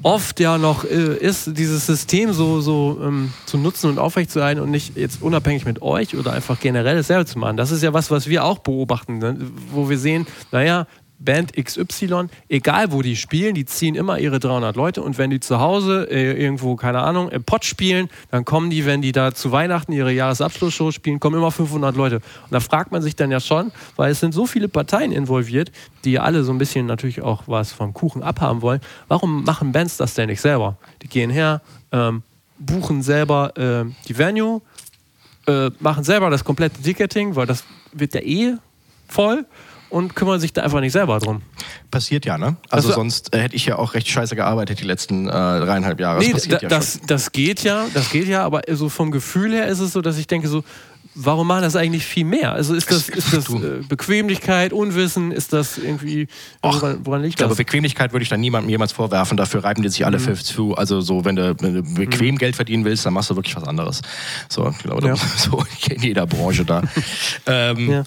[0.03, 4.71] oft ja noch äh, ist, dieses System so, so ähm, zu nutzen und aufrechtzuerhalten und
[4.71, 7.57] nicht jetzt unabhängig mit euch oder einfach generell dasselbe zu machen.
[7.57, 9.37] Das ist ja was, was wir auch beobachten, ne?
[9.71, 10.87] wo wir sehen, naja,
[11.23, 15.39] Band XY, egal wo die spielen, die ziehen immer ihre 300 Leute und wenn die
[15.39, 19.33] zu Hause äh, irgendwo, keine Ahnung, im Pott spielen, dann kommen die, wenn die da
[19.33, 22.15] zu Weihnachten ihre Jahresabschlussshow spielen, kommen immer 500 Leute.
[22.15, 25.71] Und da fragt man sich dann ja schon, weil es sind so viele Parteien involviert,
[26.03, 28.81] die alle so ein bisschen natürlich auch was vom Kuchen abhaben wollen.
[29.07, 30.77] Warum machen Bands das denn nicht selber?
[31.01, 31.61] Die gehen her,
[31.91, 32.23] ähm,
[32.57, 34.61] buchen selber äh, die Venue,
[35.47, 37.63] äh, machen selber das komplette Ticketing, weil das
[37.93, 38.55] wird ja eh
[39.07, 39.45] voll
[39.91, 41.41] und kümmern sich da einfach nicht selber drum.
[41.91, 42.55] Passiert ja, ne?
[42.69, 45.99] Also, Also- sonst äh, hätte ich ja auch recht scheiße gearbeitet die letzten äh, dreieinhalb
[45.99, 46.17] Jahre.
[46.19, 49.11] Das Nee, passiert da, ja das, das geht ja, das geht ja, aber so vom
[49.11, 50.63] Gefühl her ist es so, dass ich denke so,
[51.13, 52.53] warum machen das eigentlich viel mehr?
[52.53, 56.27] Also ist das, ist das äh, Bequemlichkeit, Unwissen, ist das irgendwie,
[56.61, 57.57] woran, woran Ich liegt glaube, das?
[57.57, 59.35] Bequemlichkeit würde ich dann niemandem jemals vorwerfen.
[59.35, 60.75] Dafür reiben die sich alle für zu.
[60.75, 63.65] Also so, wenn du, wenn du bequem Geld verdienen willst, dann machst du wirklich was
[63.65, 64.01] anderes.
[64.47, 65.15] So, ich glaube, Ja.
[65.37, 66.81] so in jeder Branche da.
[67.45, 68.03] ähm, Ja.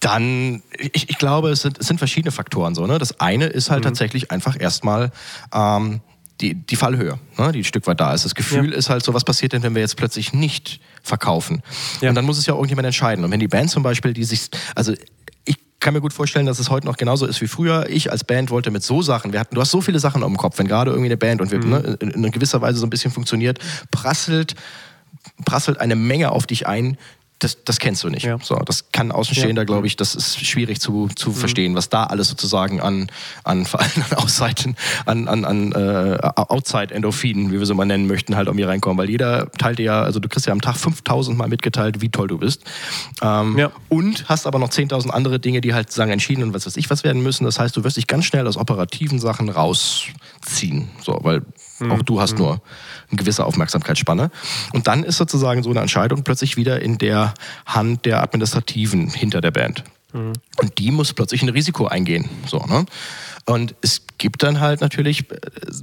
[0.00, 2.74] Dann, ich, ich glaube, es sind, es sind verschiedene Faktoren.
[2.74, 2.98] So, ne?
[2.98, 5.10] Das eine ist halt tatsächlich einfach erstmal
[5.52, 6.00] ähm,
[6.40, 7.50] die, die Fallhöhe, ne?
[7.50, 8.24] die ein Stück weit da ist.
[8.24, 8.76] Das Gefühl Ja.
[8.78, 11.62] ist halt so, was passiert denn, wenn wir jetzt plötzlich nicht verkaufen?
[12.00, 12.10] Ja.
[12.10, 13.24] Und dann muss es ja irgendjemand entscheiden.
[13.24, 14.92] Und wenn die Band zum Beispiel, die sich, also
[15.44, 17.88] ich kann mir gut vorstellen, dass es heute noch genauso ist wie früher.
[17.88, 20.36] Ich als Band wollte mit so Sachen, wir hatten, du hast so viele Sachen im
[20.36, 21.70] Kopf, wenn gerade irgendwie eine Band und wir Mhm.
[21.70, 23.58] ne, in, in gewisser Weise so ein bisschen funktioniert,
[23.90, 24.54] prasselt,
[25.44, 26.96] prasselt eine Menge auf dich ein.
[27.40, 28.24] Das, das kennst du nicht.
[28.24, 28.36] Ja.
[28.42, 29.66] So, das kann Außenstehender, Ja.
[29.66, 31.16] glaube ich, das ist schwierig zu, Mhm.
[31.16, 33.10] zu verstehen, was da alles sozusagen an,
[33.44, 34.76] an vor allem an Ausseiten,
[35.06, 38.98] an, an, an äh, Outside-Endorphinen, wie wir sie mal nennen möchten, halt um hier reinkommen.
[38.98, 42.08] Weil jeder teilt dir ja, also du kriegst ja am Tag 5000 Mal mitgeteilt, wie
[42.08, 42.62] toll du bist.
[43.22, 43.70] Ähm, Ja.
[43.88, 46.90] Und hast aber noch 10.000 andere Dinge, die halt sagen entschieden und was weiß ich
[46.90, 47.44] was werden müssen.
[47.44, 50.88] Das heißt, du wirst dich ganz schnell aus operativen Sachen rausziehen.
[51.02, 51.42] So, weil
[51.90, 52.60] auch du hast nur
[53.10, 54.30] eine gewisse Aufmerksamkeitsspanne.
[54.72, 57.34] Und dann ist sozusagen so eine Entscheidung plötzlich wieder in der
[57.66, 59.84] Hand der Administrativen hinter der Band.
[60.56, 62.28] Und die muss plötzlich ein Risiko eingehen.
[62.46, 62.86] So, ne?
[63.44, 65.36] Und es gibt dann halt natürlich äh,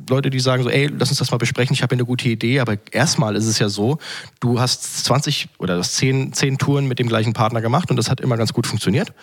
[0.09, 2.29] Leute, die sagen so, ey, lass uns das mal besprechen, ich habe hier eine gute
[2.29, 3.97] Idee, aber erstmal ist es ja so,
[4.39, 7.97] du hast 20 oder du hast 10, 10 Touren mit dem gleichen Partner gemacht und
[7.97, 9.13] das hat immer ganz gut funktioniert.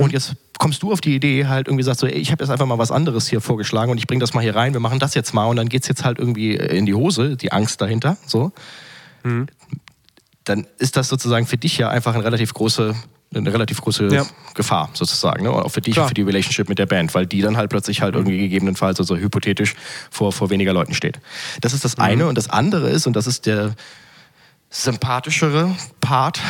[0.00, 2.50] Und jetzt kommst du auf die Idee, halt irgendwie sagst so, ey, ich habe jetzt
[2.50, 4.98] einfach mal was anderes hier vorgeschlagen und ich bringe das mal hier rein, wir machen
[4.98, 8.16] das jetzt mal und dann geht's jetzt halt irgendwie in die Hose, die Angst dahinter,
[8.26, 8.52] so.
[10.44, 12.94] Dann ist das sozusagen für dich ja einfach eine relativ große,
[13.34, 14.24] eine relativ große Ja.
[14.54, 15.50] Gefahr sozusagen, ne?
[15.50, 16.08] auch für dich, Klar.
[16.08, 19.16] für die Relationship mit der Band, weil die dann halt plötzlich halt irgendwie gegebenenfalls, also
[19.16, 19.74] hypothetisch,
[20.10, 21.18] vor, vor weniger Leuten steht.
[21.60, 23.74] Das ist das eine und das andere ist, und das ist der
[24.70, 26.40] sympathischere Part,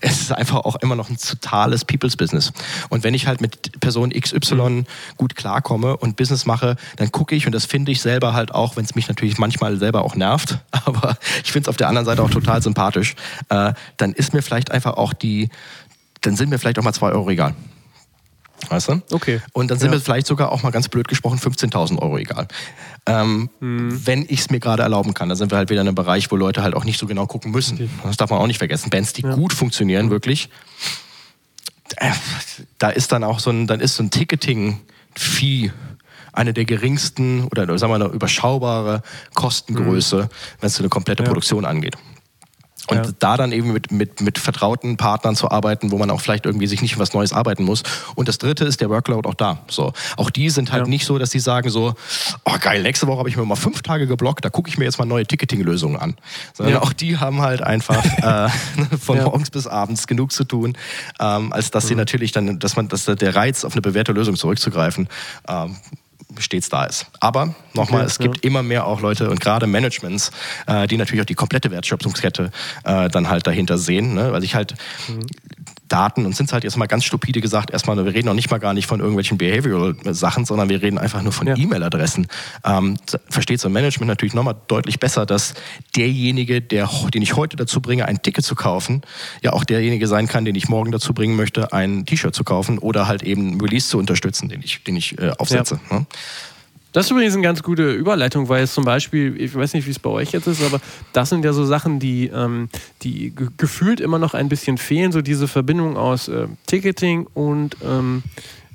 [0.00, 2.52] es ist einfach auch immer noch ein totales People's Business.
[2.88, 4.84] Und wenn ich halt mit Person XY
[5.16, 8.76] gut klarkomme und Business mache, dann gucke ich, und das finde ich selber halt auch,
[8.76, 12.06] wenn es mich natürlich manchmal selber auch nervt, aber ich finde es auf der anderen
[12.06, 13.14] Seite auch total sympathisch,
[13.50, 15.50] äh, dann ist mir vielleicht einfach auch die,
[16.22, 17.54] dann sind mir vielleicht auch mal zwei Euro egal.
[18.68, 19.02] Weißt du?
[19.10, 19.40] Okay.
[19.52, 19.96] Und dann sind Ja.
[19.96, 22.46] mir vielleicht sogar auch mal ganz blöd gesprochen 15.000 Euro egal.
[23.06, 24.06] Ähm, Mhm.
[24.06, 26.30] Wenn ich es mir gerade erlauben kann, dann sind wir halt wieder in einem Bereich,
[26.30, 27.90] wo Leute halt auch nicht so genau gucken müssen.
[28.04, 28.90] Das darf man auch nicht vergessen.
[28.90, 30.50] Bands, die gut funktionieren, wirklich,
[31.96, 32.10] äh,
[32.78, 35.72] da ist dann auch so ein, dann ist so ein Ticketing-Fee
[36.32, 39.02] eine der geringsten oder sagen wir mal eine überschaubare
[39.34, 40.28] Kostengröße,
[40.60, 41.28] wenn es so eine komplette Ja.
[41.28, 41.96] Produktion angeht.
[42.90, 43.12] Und ja.
[43.18, 46.66] da dann eben mit, mit, mit vertrauten Partnern zu arbeiten, wo man auch vielleicht irgendwie
[46.66, 47.82] sich nicht was Neues arbeiten muss.
[48.16, 49.60] Und das dritte ist der Workload auch da.
[49.68, 49.92] So.
[50.16, 50.88] Auch die sind halt ja.
[50.88, 51.94] nicht so, dass sie sagen so,
[52.44, 54.84] oh geil, nächste Woche habe ich mir mal fünf Tage geblockt, da gucke ich mir
[54.84, 56.16] jetzt mal neue Ticketing-Lösungen an.
[56.52, 56.82] Sondern ja.
[56.82, 58.48] auch die haben halt einfach äh,
[58.98, 60.76] von morgens bis abends genug zu tun,
[61.20, 61.88] ähm, als dass mhm.
[61.88, 65.08] sie natürlich dann, dass man, dass der Reiz auf eine bewährte Lösung zurückzugreifen,
[65.48, 65.76] ähm,
[66.38, 67.06] stets da ist.
[67.20, 70.30] Aber nochmal, okay, es gibt immer mehr auch Leute und gerade Managements,
[70.66, 72.50] äh, die natürlich auch die komplette Wertschöpfungskette
[72.84, 74.32] äh, dann halt dahinter sehen, ne?
[74.32, 74.74] weil ich halt
[75.08, 75.26] mhm.
[75.90, 78.50] Daten und sind es halt jetzt mal ganz stupide gesagt, erstmal, wir reden noch nicht
[78.50, 81.56] mal gar nicht von irgendwelchen Behavioral-Sachen, sondern wir reden einfach nur von ja.
[81.56, 82.28] E-Mail-Adressen.
[82.64, 82.96] Ähm,
[83.28, 85.54] versteht so ein Management natürlich nochmal deutlich besser, dass
[85.96, 89.02] derjenige, der, den ich heute dazu bringe, ein Ticket zu kaufen,
[89.42, 92.78] ja auch derjenige sein kann, den ich morgen dazu bringen möchte, ein T-Shirt zu kaufen
[92.78, 95.80] oder halt eben Release zu unterstützen, den ich, den ich äh, aufsetze.
[95.90, 95.98] Ja.
[95.98, 96.06] Ne?
[96.92, 99.90] Das ist übrigens eine ganz gute Überleitung, weil es zum Beispiel, ich weiß nicht, wie
[99.90, 100.80] es bei euch jetzt ist, aber
[101.12, 102.68] das sind ja so Sachen, die, ähm,
[103.02, 108.24] die gefühlt immer noch ein bisschen fehlen, so diese Verbindung aus äh, Ticketing und ähm,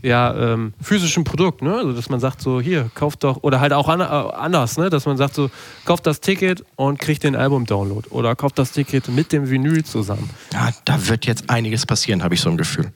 [0.05, 1.76] ja, ähm, physischem Produkt, ne?
[1.78, 4.91] Also dass man sagt so, hier, kauft doch, oder halt auch an, äh, anders, ne?
[4.91, 5.49] Dass man sagt so,
[5.84, 8.07] kauft das Ticket und kriegt den Album-Download.
[8.11, 10.30] Oder kauft das Ticket mit dem Vinyl zusammen.
[10.53, 12.91] Ja, da wird jetzt einiges passieren, habe ich so ein Gefühl.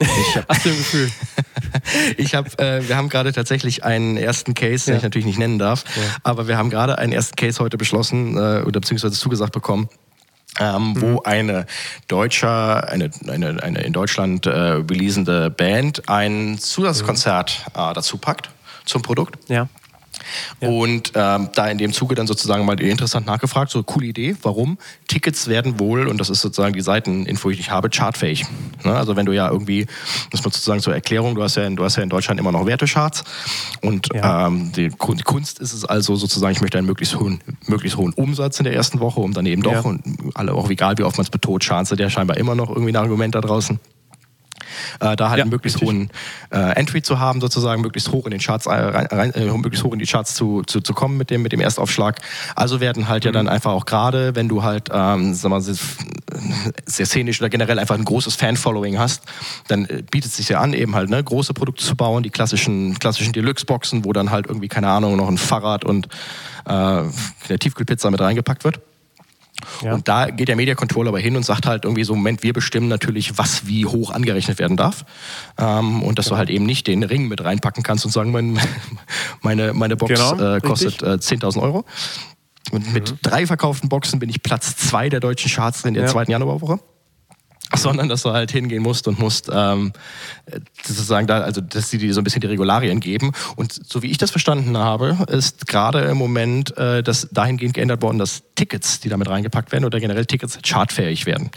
[0.00, 1.10] Ich hab, Hast du ein Gefühl?
[2.16, 4.94] ich habe, äh, wir haben gerade tatsächlich einen ersten Case, ja.
[4.94, 6.02] den ich natürlich nicht nennen darf, ja.
[6.22, 9.88] aber wir haben gerade einen ersten Case heute beschlossen äh, oder beziehungsweise zugesagt bekommen.
[10.58, 11.00] Ähm, mhm.
[11.02, 11.66] wo eine
[12.08, 17.90] deutscher, eine, eine, eine in Deutschland äh, releasende Band ein Zusatzkonzert mhm.
[17.90, 18.48] äh, dazu packt
[18.86, 19.36] zum Produkt.
[19.50, 19.68] Ja.
[20.60, 20.68] Ja.
[20.68, 24.78] Und ähm, da in dem Zuge dann sozusagen mal interessant nachgefragt, so coole Idee, warum?
[25.08, 28.44] Tickets werden wohl, und das ist sozusagen die Seiteninfo, die ich habe, chartfähig.
[28.84, 28.94] Ne?
[28.94, 29.86] Also wenn du ja irgendwie,
[30.32, 32.52] muss man sozusagen zur Erklärung, du hast ja in, du hast ja in Deutschland immer
[32.52, 33.24] noch Wertecharts
[33.82, 34.46] und ja.
[34.46, 38.12] ähm, die, die, Kunst ist es also sozusagen, ich möchte einen möglichst hohen, möglichst hohen
[38.12, 39.80] Umsatz in der ersten Woche, um dann eben doch, ja.
[39.80, 40.02] und
[40.34, 42.96] alle auch egal wie oft man es betont, sind ja scheinbar immer noch irgendwie ein
[42.96, 43.78] Argument da draußen
[45.00, 45.88] äh, da halt ja, einen möglichst richtig.
[45.88, 46.10] hohen
[46.50, 49.92] äh, Entry zu haben, sozusagen, möglichst hoch in den Charts, äh, rein, äh, möglichst hoch
[49.92, 52.20] in die Charts zu, zu, zu kommen mit dem, mit dem Erstaufschlag.
[52.54, 53.28] Also werden halt mhm.
[53.28, 57.78] ja dann einfach auch gerade, wenn du halt, ähm, sag mal, sehr szenisch oder generell
[57.78, 59.22] einfach ein großes Fan-Following hast,
[59.68, 62.30] dann äh, bietet es sich ja an, eben halt ne, große Produkte zu bauen, die
[62.30, 66.08] klassischen, klassischen Deluxe-Boxen, wo dann halt irgendwie, keine Ahnung, noch ein Fahrrad und
[66.66, 68.80] äh, eine Tiefkühlpizza mit reingepackt wird.
[69.82, 69.94] Ja.
[69.94, 72.52] Und da geht der Media Controller aber hin und sagt halt irgendwie so, Moment, wir
[72.52, 75.04] bestimmen natürlich, was wie hoch angerechnet werden darf.
[75.58, 76.30] Ähm, und dass ja.
[76.32, 78.58] du halt eben nicht den Ring mit reinpacken kannst und sagen, mein,
[79.42, 81.84] meine, meine Box genau, äh, kostet äh, 10.000 Euro.
[82.72, 83.18] Und mit mhm.
[83.22, 86.08] drei verkauften Boxen bin ich Platz zwei der deutschen Charts in der ja.
[86.08, 86.80] zweiten Januarwoche
[87.74, 89.92] sondern dass du halt hingehen musst und musst ähm,
[90.82, 93.32] sozusagen da, also dass sie dir so ein bisschen die Regularien geben.
[93.56, 98.02] Und so wie ich das verstanden habe, ist gerade im Moment äh, das dahingehend geändert
[98.02, 101.50] worden, dass Tickets, die damit reingepackt werden oder generell Tickets chartfähig werden.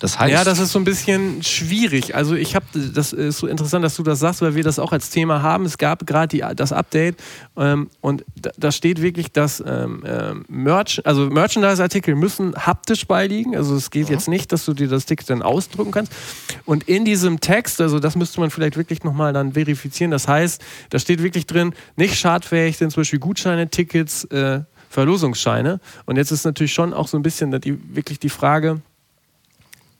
[0.00, 2.14] Das heißt, ja, das ist so ein bisschen schwierig.
[2.14, 4.92] Also ich habe, das ist so interessant, dass du das sagst, weil wir das auch
[4.92, 5.66] als Thema haben.
[5.66, 7.16] Es gab gerade das Update
[7.56, 13.54] ähm, und da, da, steht wirklich, dass ähm, ähm, Merch, also Merchandise-Artikel müssen haptisch beiliegen.
[13.54, 14.14] Also es geht ja.
[14.14, 16.12] jetzt nicht, dass du dir das Ticket dann ausdrücken kannst.
[16.64, 20.10] Und in diesem Text, also das müsste man vielleicht wirklich nochmal dann verifizieren.
[20.10, 25.80] Das heißt, da steht wirklich drin, nicht schadfähig sind zum Beispiel Gutscheine, Tickets, äh, Verlosungsscheine.
[26.06, 28.82] Und jetzt ist natürlich schon auch so ein bisschen die, wirklich die Frage,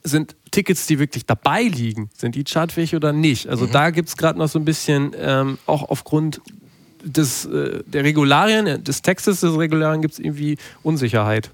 [0.02, 3.48] sind Tickets, die wirklich dabei liegen, sind die chartfähig oder nicht?
[3.48, 3.72] Also mhm.
[3.72, 6.40] da gibt es gerade noch so ein bisschen, ähm, auch aufgrund
[7.04, 11.50] des, äh, der Regularien, äh, des Textes des Regularien gibt es irgendwie Unsicherheit.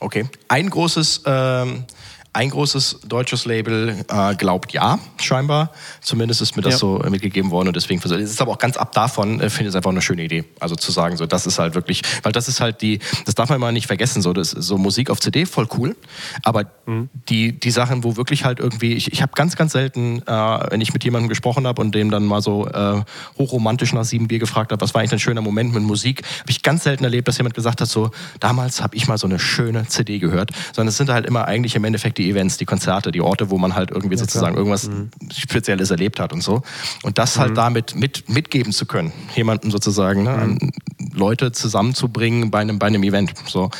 [0.00, 0.28] Okay.
[0.48, 1.84] Ein großes ähm,
[2.32, 5.72] ein großes deutsches Label äh, glaubt ja, scheinbar.
[6.00, 6.78] Zumindest ist mir das ja.
[6.78, 9.68] so mitgegeben worden und deswegen es ist aber auch ganz ab davon, äh, finde ich
[9.70, 10.44] es einfach eine schöne Idee.
[10.60, 13.48] Also zu sagen, so das ist halt wirklich, weil das ist halt die, das darf
[13.48, 15.96] man mal nicht vergessen, so, das, so Musik auf CD, voll cool.
[16.42, 17.08] Aber mhm.
[17.28, 20.30] die, die Sachen, wo wirklich halt irgendwie, ich, ich habe ganz, ganz selten, äh,
[20.70, 23.02] wenn ich mit jemandem gesprochen habe und dem dann mal so äh,
[23.38, 26.50] hochromantisch nach sieben Bier gefragt habe, was war eigentlich ein schöner Moment mit Musik, habe
[26.50, 29.38] ich ganz selten erlebt, dass jemand gesagt hat, so damals habe ich mal so eine
[29.38, 33.12] schöne CD gehört, sondern es sind halt immer eigentlich im Endeffekt die Events, die Konzerte,
[33.12, 34.58] die Orte, wo man halt irgendwie ja, sozusagen klar.
[34.58, 35.10] irgendwas mhm.
[35.32, 36.62] Spezielles erlebt hat und so.
[37.02, 37.56] Und das halt mhm.
[37.56, 40.72] damit mit, mitgeben zu können, jemanden sozusagen, ne, mhm.
[41.14, 43.32] Leute zusammenzubringen bei einem, bei einem Event.
[43.46, 43.70] So,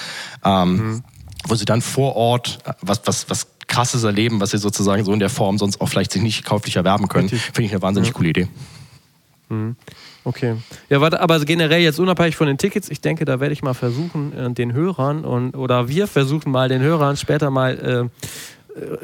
[0.44, 1.02] ähm, mhm.
[1.46, 5.20] Wo sie dann vor Ort was, was, was krasses erleben, was sie sozusagen so in
[5.20, 8.30] der Form sonst auch vielleicht sich nicht kauflich erwerben können, finde ich eine wahnsinnig coole
[8.30, 8.48] Idee.
[10.28, 10.56] Okay.
[10.90, 13.72] Ja, warte, aber generell jetzt unabhängig von den Tickets, ich denke, da werde ich mal
[13.72, 18.26] versuchen, äh, den Hörern und oder wir versuchen mal den Hörern später mal äh,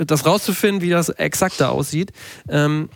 [0.06, 2.12] das rauszufinden, wie das exakt da aussieht.
[2.48, 2.88] Ähm,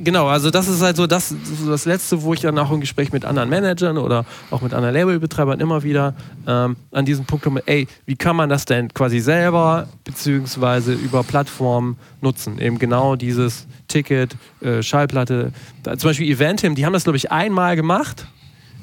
[0.00, 2.80] genau, also das ist halt so das, so das Letzte, wo ich dann auch im
[2.80, 6.14] Gespräch mit anderen Managern oder auch mit anderen Labelbetreibern immer wieder
[6.46, 11.22] ähm, an diesem Punkt komme, ey, wie kann man das denn quasi selber beziehungsweise über
[11.22, 12.58] Plattformen nutzen?
[12.58, 15.52] Eben genau dieses Ticket, äh, Schallplatte,
[15.82, 18.26] da, zum Beispiel Eventim, die haben das, glaube ich, einmal gemacht.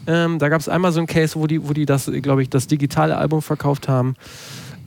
[0.08, 2.50] Ähm, da gab es einmal so ein Case, wo die, wo die das, glaube ich,
[2.50, 4.16] das digitale Album verkauft haben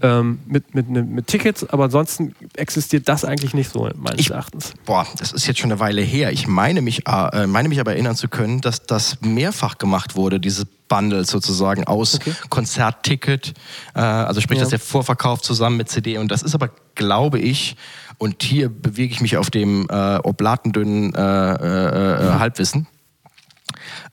[0.03, 4.31] ähm, mit, mit, ne, mit Tickets, aber ansonsten existiert das eigentlich nicht so, meines Ich-
[4.31, 4.75] Erachtens.
[4.85, 6.33] Boah, das ist jetzt schon eine Weile her.
[6.33, 10.41] Ich meine mich, äh, meine mich aber erinnern zu können, dass das mehrfach gemacht wurde,
[10.41, 12.33] dieses Bundle sozusagen aus Okay.
[12.49, 13.55] Konzertticket,
[13.95, 14.63] äh, also sprich, Ja.
[14.65, 17.77] dass der Vorverkauf zusammen mit CD und das ist aber, glaube ich,
[18.19, 22.87] und hier bewege ich mich auf dem äh, oblatendünnen äh, äh, äh, Halbwissen.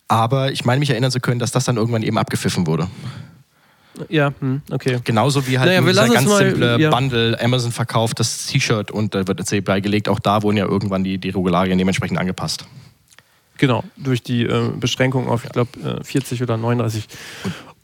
[0.07, 2.87] Aber ich meine mich erinnern zu können, dass das dann irgendwann eben abgepfiffen wurde.
[4.09, 4.99] Ja, hm, okay.
[5.03, 6.89] Genauso wie halt Naja, dieser ganz mal- simple ja.
[6.89, 10.09] Bundle, Amazon verkauft das T-Shirt und da wird ein CD beigelegt.
[10.09, 12.65] Auch da wurden ja irgendwann die, die Regularien dementsprechend angepasst.
[13.57, 15.69] Genau, durch die äh, Beschränkung auf, ich glaube,
[16.01, 17.07] äh, 40 oder 39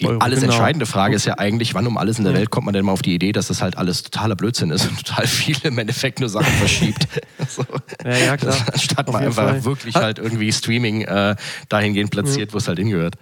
[0.01, 0.19] Die Euro.
[0.19, 0.51] alles genau.
[0.51, 2.91] entscheidende Frage ist ja eigentlich, wann um alles in der Welt kommt man denn mal
[2.91, 6.19] auf die Idee, dass das halt alles totaler Blödsinn ist und total viel im Endeffekt
[6.19, 7.07] nur Sachen verschiebt.
[7.47, 7.63] so.
[8.03, 8.53] Ja, ja, klar.
[8.73, 9.63] Anstatt jeden einfach Fall.
[9.63, 11.37] wirklich Ha- halt irgendwie Streaming äh,
[11.69, 13.15] dahingehend platziert, wo es halt hingehört.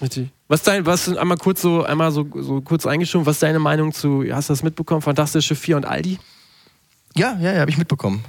[0.00, 0.30] Richtig.
[0.46, 3.92] Was dein, was einmal kurz so, einmal so, so kurz eingeschoben, was ist deine Meinung
[3.92, 6.18] zu, hast du das mitbekommen, Fantastische Vier und Aldi?
[7.14, 8.24] Ja, ja, ja, habe ich mitbekommen.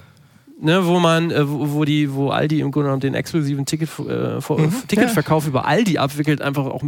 [0.61, 4.41] Ne, wo man, äh, wo, die, wo Aldi im Grunde genommen den exklusiven Ticket, äh,
[4.41, 6.83] vor, Mhm, Ticketverkauf über Aldi abwickelt, einfach auch,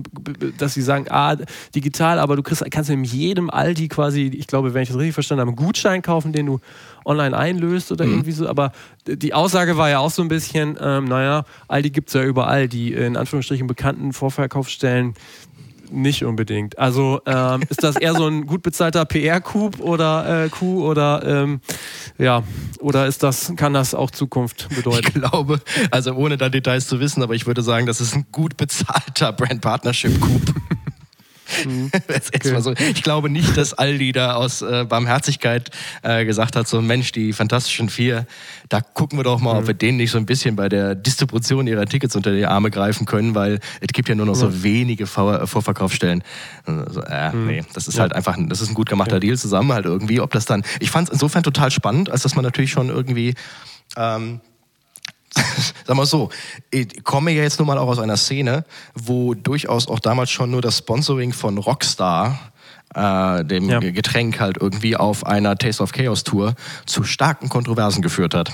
[0.58, 1.38] dass sie sagen, ah,
[1.74, 5.14] digital, aber du kriegst, kannst in jedem Aldi quasi, ich glaube, wenn ich das richtig
[5.14, 6.60] verstanden habe, einen Gutschein kaufen, den du
[7.06, 7.94] online einlöst Mhm.
[7.96, 8.50] oder irgendwie so.
[8.50, 8.74] Aber
[9.08, 12.68] die Aussage war ja auch so ein bisschen, ähm, naja, Aldi gibt es ja überall,
[12.68, 15.14] die in Anführungsstrichen bekannten Vorverkaufsstellen
[15.94, 16.80] nicht unbedingt.
[16.80, 21.60] Also ähm, ist das eher so ein gut bezahlter PR-Coup oder äh, Coup oder ähm,
[22.18, 22.44] ja,
[22.82, 25.14] oder ist das, kann das auch Zukunft Ich bedeuten?
[25.14, 25.62] glaube,
[25.92, 29.32] also ohne da Details zu wissen, aber ich würde sagen, das ist ein gut bezahlter
[29.34, 30.42] Brand Partnership Coup.
[32.54, 32.72] Mal so.
[32.74, 35.70] Ich glaube nicht, dass Aldi da aus äh, Barmherzigkeit
[36.04, 38.26] äh, gesagt hat, so Mensch, die Fantastischen Vier,
[38.70, 41.68] da gucken wir doch mal, ob wir denen nicht so ein bisschen bei der Distribution
[41.68, 45.08] ihrer Tickets unter die Arme greifen können, weil es gibt ja nur noch so wenige
[45.08, 46.24] Vor Vorverkaufsstellen.
[46.66, 49.72] Also, äh, nee, das ist halt einfach, ein- das ist ein gut gemachter Deal zusammen
[49.74, 50.20] halt irgendwie.
[50.22, 53.34] Ob das dann, ich fand es insofern total spannend, als dass man natürlich schon irgendwie
[53.98, 54.40] ähm,
[55.88, 56.30] sag mal so,
[56.72, 58.66] ich komme ja jetzt nun mal auch aus einer Szene,
[58.96, 62.38] wo durchaus auch damals schon nur das Sponsoring von Rockstar,
[62.94, 63.80] äh, dem Ja.
[63.80, 66.56] Getränk halt irgendwie auf einer Taste of Chaos Tour
[66.86, 68.52] zu starken Kontroversen geführt hat.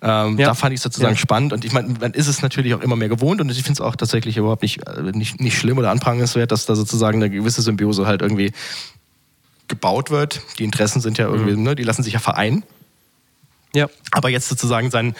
[0.00, 0.46] Ähm, Ja.
[0.48, 1.18] Da fand ich es sozusagen Ja.
[1.18, 3.72] spannend und ich meine, man ist es natürlich auch immer mehr gewohnt und ich finde
[3.72, 7.30] es auch tatsächlich überhaupt nicht, äh, nicht, nicht schlimm oder anprangenswert, dass da sozusagen eine
[7.30, 8.52] gewisse Symbiose halt irgendwie
[9.66, 10.42] gebaut wird.
[10.58, 11.62] Die Interessen sind ja irgendwie, Mhm.
[11.62, 12.62] ne, die lassen sich ja vereinen.
[13.74, 13.88] Ja.
[14.10, 15.14] Aber jetzt sozusagen sein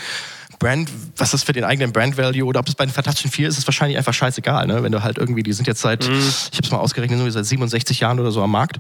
[0.62, 3.48] Brand, was das für den eigenen Brand Value oder ob es bei den Fantastischen Vier
[3.48, 4.66] ist, ist wahrscheinlich einfach scheißegal.
[4.66, 4.82] Ne?
[4.82, 6.14] Wenn du halt irgendwie, die sind jetzt seit, Mhm.
[6.18, 8.78] ich habe es mal ausgerechnet, seit 67 Jahren oder so am Markt,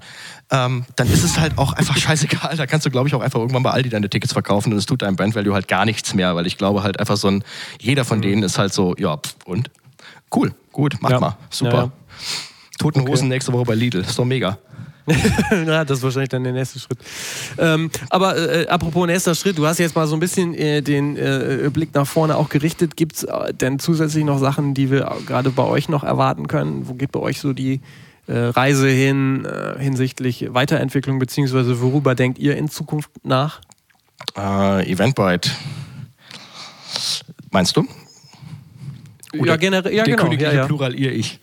[0.50, 2.56] ähm, dann ist es halt auch einfach scheißegal.
[2.56, 4.86] Da kannst du, glaube ich, auch einfach irgendwann bei Aldi deine Tickets verkaufen und es
[4.86, 7.44] tut deinem Brand Value halt gar nichts mehr, weil ich glaube halt einfach so ein,
[7.80, 9.70] jeder von denen ist halt so, ja, pff, und?
[10.34, 11.14] Cool, gut, mach Mhm.
[11.14, 11.20] Ja.
[11.20, 11.72] mal, super.
[11.72, 11.92] Ja, ja.
[12.82, 13.12] Toten Okay.
[13.12, 14.58] Hosen nächste Woche bei Lidl, ist doch mega.
[15.66, 16.98] ja, das ist wahrscheinlich dann der nächste Schritt.
[17.58, 21.16] Ähm, aber äh, apropos nächster Schritt, du hast jetzt mal so ein bisschen äh, den
[21.16, 22.96] äh, Blick nach vorne auch gerichtet.
[22.96, 26.88] Gibt es äh, denn zusätzlich noch Sachen, die wir gerade bei euch noch erwarten können?
[26.88, 27.80] Wo geht bei euch so die
[28.26, 33.60] äh, Reise hin äh, hinsichtlich Weiterentwicklung, beziehungsweise worüber denkt ihr in Zukunft nach?
[34.34, 35.50] Eventbrite.
[37.50, 37.86] Meinst du?
[39.32, 40.24] Ja, generell, ja, der genau.
[40.24, 40.66] königliche Ja, ja.
[40.66, 41.40] Plural ihr ich.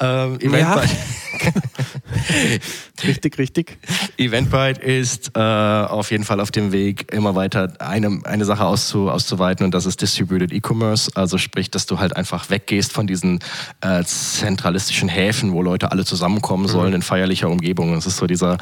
[0.00, 0.82] Ähm, Ja.
[3.04, 3.78] Richtig, richtig.
[4.16, 9.10] Eventbrite ist äh, auf jeden Fall auf dem Weg, immer weiter eine, eine Sache auszu,
[9.10, 11.10] auszuweiten und das ist Distributed E-Commerce.
[11.14, 13.40] Also sprich, dass du halt einfach weggehst von diesen
[13.80, 17.92] äh, zentralistischen Häfen, wo Leute alle zusammenkommen sollen in feierlicher Umgebung.
[17.94, 18.58] Das ist so dieser,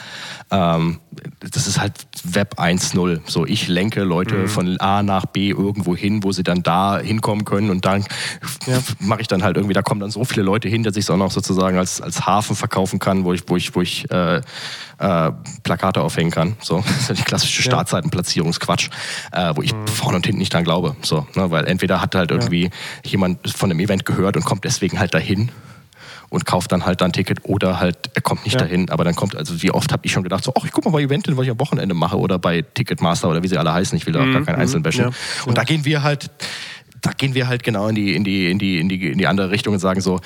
[0.50, 1.00] ähm,
[1.40, 1.92] das ist halt
[2.24, 3.20] Web 1.0.
[3.26, 7.44] So, ich lenke Leute von A nach B irgendwo hin, wo sie dann da hinkommen
[7.44, 8.04] können und dann
[9.00, 11.10] mache ich dann halt irgendwie, da kommen dann so viele Leute hin, dass ich es
[11.10, 14.36] auch noch sozusagen als, als Hafen verkaufen kann, wo ich, wo ich, wo ich äh,
[14.36, 15.32] äh,
[15.64, 16.56] Plakate aufhängen kann.
[16.60, 18.90] So, das ist ja die klassische Startseitenplatzierungsquatsch,
[19.32, 20.94] äh, wo ich vorne und hinten nicht dran glaube.
[21.02, 22.70] So, ne, weil entweder hat halt irgendwie
[23.04, 25.50] jemand von dem Event gehört und kommt deswegen halt dahin
[26.28, 28.60] und kauft dann halt ein Ticket oder halt er kommt nicht Ja.
[28.60, 30.84] dahin, aber dann kommt, also wie oft habe ich schon gedacht, so, ach, ich guck
[30.84, 33.72] mal bei Eventin, was ich am Wochenende mache oder bei Ticketmaster oder wie sie alle
[33.72, 35.06] heißen, ich will da auch gar keinen Einzelnen bashen.
[35.06, 35.10] ja.
[35.46, 36.30] Und da gehen wir halt,
[37.02, 39.26] da gehen wir halt genau in die, in die, in die, in die, in die
[39.26, 40.20] andere Richtung und sagen so,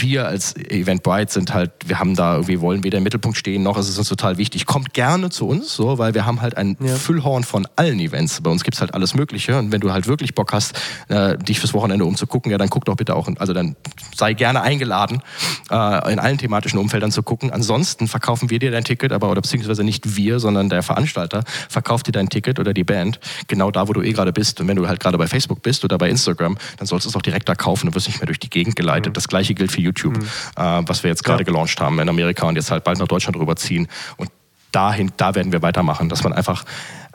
[0.00, 3.76] wir als Eventbrite sind halt, wir haben da irgendwie, wollen weder im Mittelpunkt stehen, noch
[3.78, 4.66] ist es uns total wichtig.
[4.66, 6.94] Kommt gerne zu uns, so, weil wir haben halt ein ja.
[6.94, 8.40] Füllhorn von allen Events.
[8.40, 9.58] Bei uns gibt es halt alles Mögliche.
[9.58, 12.84] Und wenn du halt wirklich Bock hast, äh, dich fürs Wochenende umzugucken, ja, dann guck
[12.84, 13.76] doch bitte auch, also dann
[14.16, 15.22] sei gerne eingeladen,
[15.70, 17.50] äh, in allen thematischen Umfeldern zu gucken.
[17.50, 22.06] Ansonsten verkaufen wir dir dein Ticket, aber oder beziehungsweise nicht wir, sondern der Veranstalter verkauft
[22.06, 24.60] dir dein Ticket oder die Band genau da, wo du eh gerade bist.
[24.60, 27.16] Und wenn du halt gerade bei Facebook bist oder bei Instagram, dann sollst du es
[27.16, 29.12] auch direkt da kaufen und wirst nicht mehr durch die Gegend geleitet.
[29.12, 29.14] Mhm.
[29.14, 30.24] Das gleiche gilt für YouTube, mhm.
[30.56, 31.44] äh, was wir jetzt gerade ja.
[31.44, 33.88] gelauncht haben in Amerika und jetzt halt bald nach Deutschland rüberziehen.
[34.16, 34.30] Und
[34.72, 36.64] dahin, da werden wir weitermachen, dass man einfach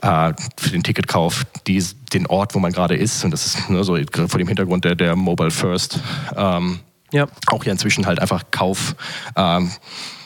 [0.01, 1.83] äh, für den Ticketkauf die,
[2.13, 4.95] den Ort, wo man gerade ist, und das ist ne, so vor dem Hintergrund der,
[4.95, 5.99] der Mobile First,
[6.35, 6.79] ähm,
[7.11, 7.27] ja.
[7.47, 8.95] auch ja inzwischen halt einfach Kauf.
[9.35, 9.71] Ähm,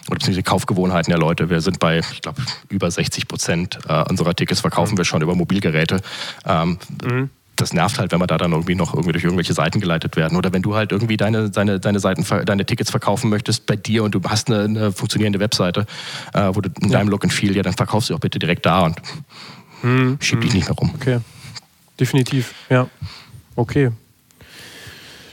[0.07, 1.49] oder beziehungsweise Kaufgewohnheiten der Leute.
[1.49, 4.99] Wir sind bei, ich glaube, über 60 Prozent äh, unserer Tickets verkaufen mhm.
[4.99, 6.01] wir schon über Mobilgeräte.
[6.45, 9.79] Ähm, mhm das nervt halt, wenn wir da dann irgendwie noch irgendwie durch irgendwelche Seiten
[9.79, 10.37] geleitet werden.
[10.37, 14.03] Oder wenn du halt irgendwie deine, deine, deine Seiten, deine Tickets verkaufen möchtest bei dir
[14.03, 15.85] und du hast eine, eine funktionierende Webseite,
[16.33, 16.97] äh, wo du in ja.
[16.97, 19.01] deinem Look and Feel, ja, dann verkaufst du auch bitte direkt da und
[19.81, 20.57] hm, schieb dich hm.
[20.57, 20.91] nicht mehr rum.
[20.95, 21.19] Okay.
[21.99, 22.87] Definitiv, ja.
[23.55, 23.91] Okay.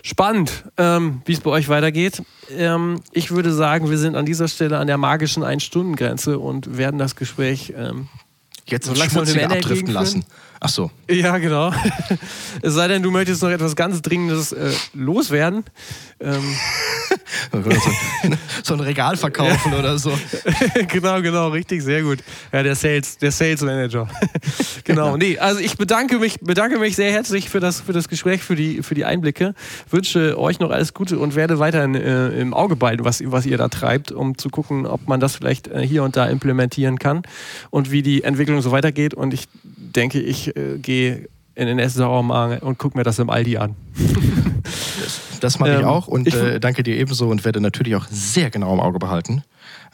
[0.03, 2.23] Spannend, ähm, wie es bei euch weitergeht.
[2.51, 6.99] Ähm, ich würde sagen, wir sind an dieser Stelle an der magischen Ein-Stunden-Grenze und werden
[6.99, 8.09] das Gespräch ähm,
[8.67, 10.25] jetzt so langsam abdriften lassen.
[10.61, 10.91] Ach so.
[11.11, 11.75] Ja, genau.
[12.63, 15.65] es sei denn, du möchtest noch etwas ganz Dringendes äh, loswerden.
[16.21, 16.57] Ähm.
[18.63, 19.79] So ein Regal verkaufen ja.
[19.79, 20.13] oder so.
[20.89, 22.19] genau, genau, richtig, sehr gut.
[22.53, 24.09] Ja, der Sales, der Sales Manager.
[24.85, 25.17] genau.
[25.17, 28.57] Nee, also ich bedanke mich, bedanke mich sehr herzlich für das, für das Gespräch, für
[28.57, 29.55] die, für die Einblicke.
[29.91, 33.59] Wünsche euch noch alles Gute und werde weiterhin äh, im Auge behalten, was, was ihr
[33.59, 37.23] da treibt, um zu gucken, ob man das vielleicht äh, hier und da implementieren kann
[37.71, 39.15] und wie die Entwicklung so weitergeht.
[39.15, 43.59] Und ich denke, ich äh, gehe in den Essen und gucke mir das im Aldi
[43.59, 43.77] an.
[45.45, 48.07] das, mache ich ähm, auch und ich, äh, danke dir ebenso und werde natürlich auch
[48.11, 49.43] sehr genau im Auge behalten,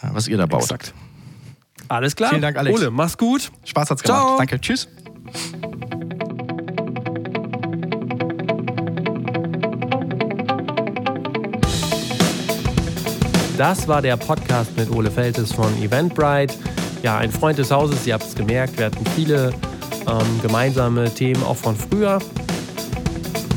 [0.01, 0.63] äh, was ihr da baut.
[0.63, 0.95] Exakt.
[1.89, 2.31] Alles klar.
[2.31, 2.79] Vielen Dank, Alex.
[2.79, 3.51] Ole, mach's gut.
[3.65, 4.21] Spaß hat's gemacht.
[4.21, 4.39] Ciao.
[4.39, 4.61] Danke.
[4.61, 4.89] Tschüss.
[13.59, 16.55] Das war der Podcast mit Ole Feltes von Eventbrite.
[17.03, 19.53] Ja, ein Freund des Hauses, ihr habt es gemerkt, wir hatten viele
[20.07, 22.21] ähm, gemeinsame Themen auch von früher.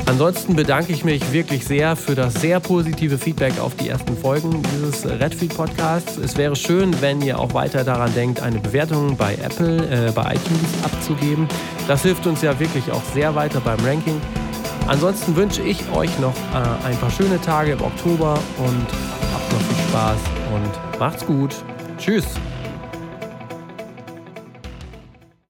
[0.06, 4.62] Ansonsten bedanke ich mich wirklich sehr für das sehr positive Feedback auf die ersten Folgen
[4.74, 6.18] dieses Redfeed Podcasts.
[6.18, 10.34] Es wäre schön, wenn ihr auch weiter daran denkt, eine Bewertung bei Apple, äh, bei
[10.34, 11.48] iTunes abzugeben.
[11.88, 14.20] Das hilft uns ja wirklich auch sehr weiter beim Ranking.
[14.86, 18.86] Ansonsten wünsche ich euch noch äh, ein paar schöne Tage im Oktober und
[19.32, 20.18] habt noch viel Spaß
[20.54, 21.54] und macht's gut.
[21.96, 22.26] Tschüss.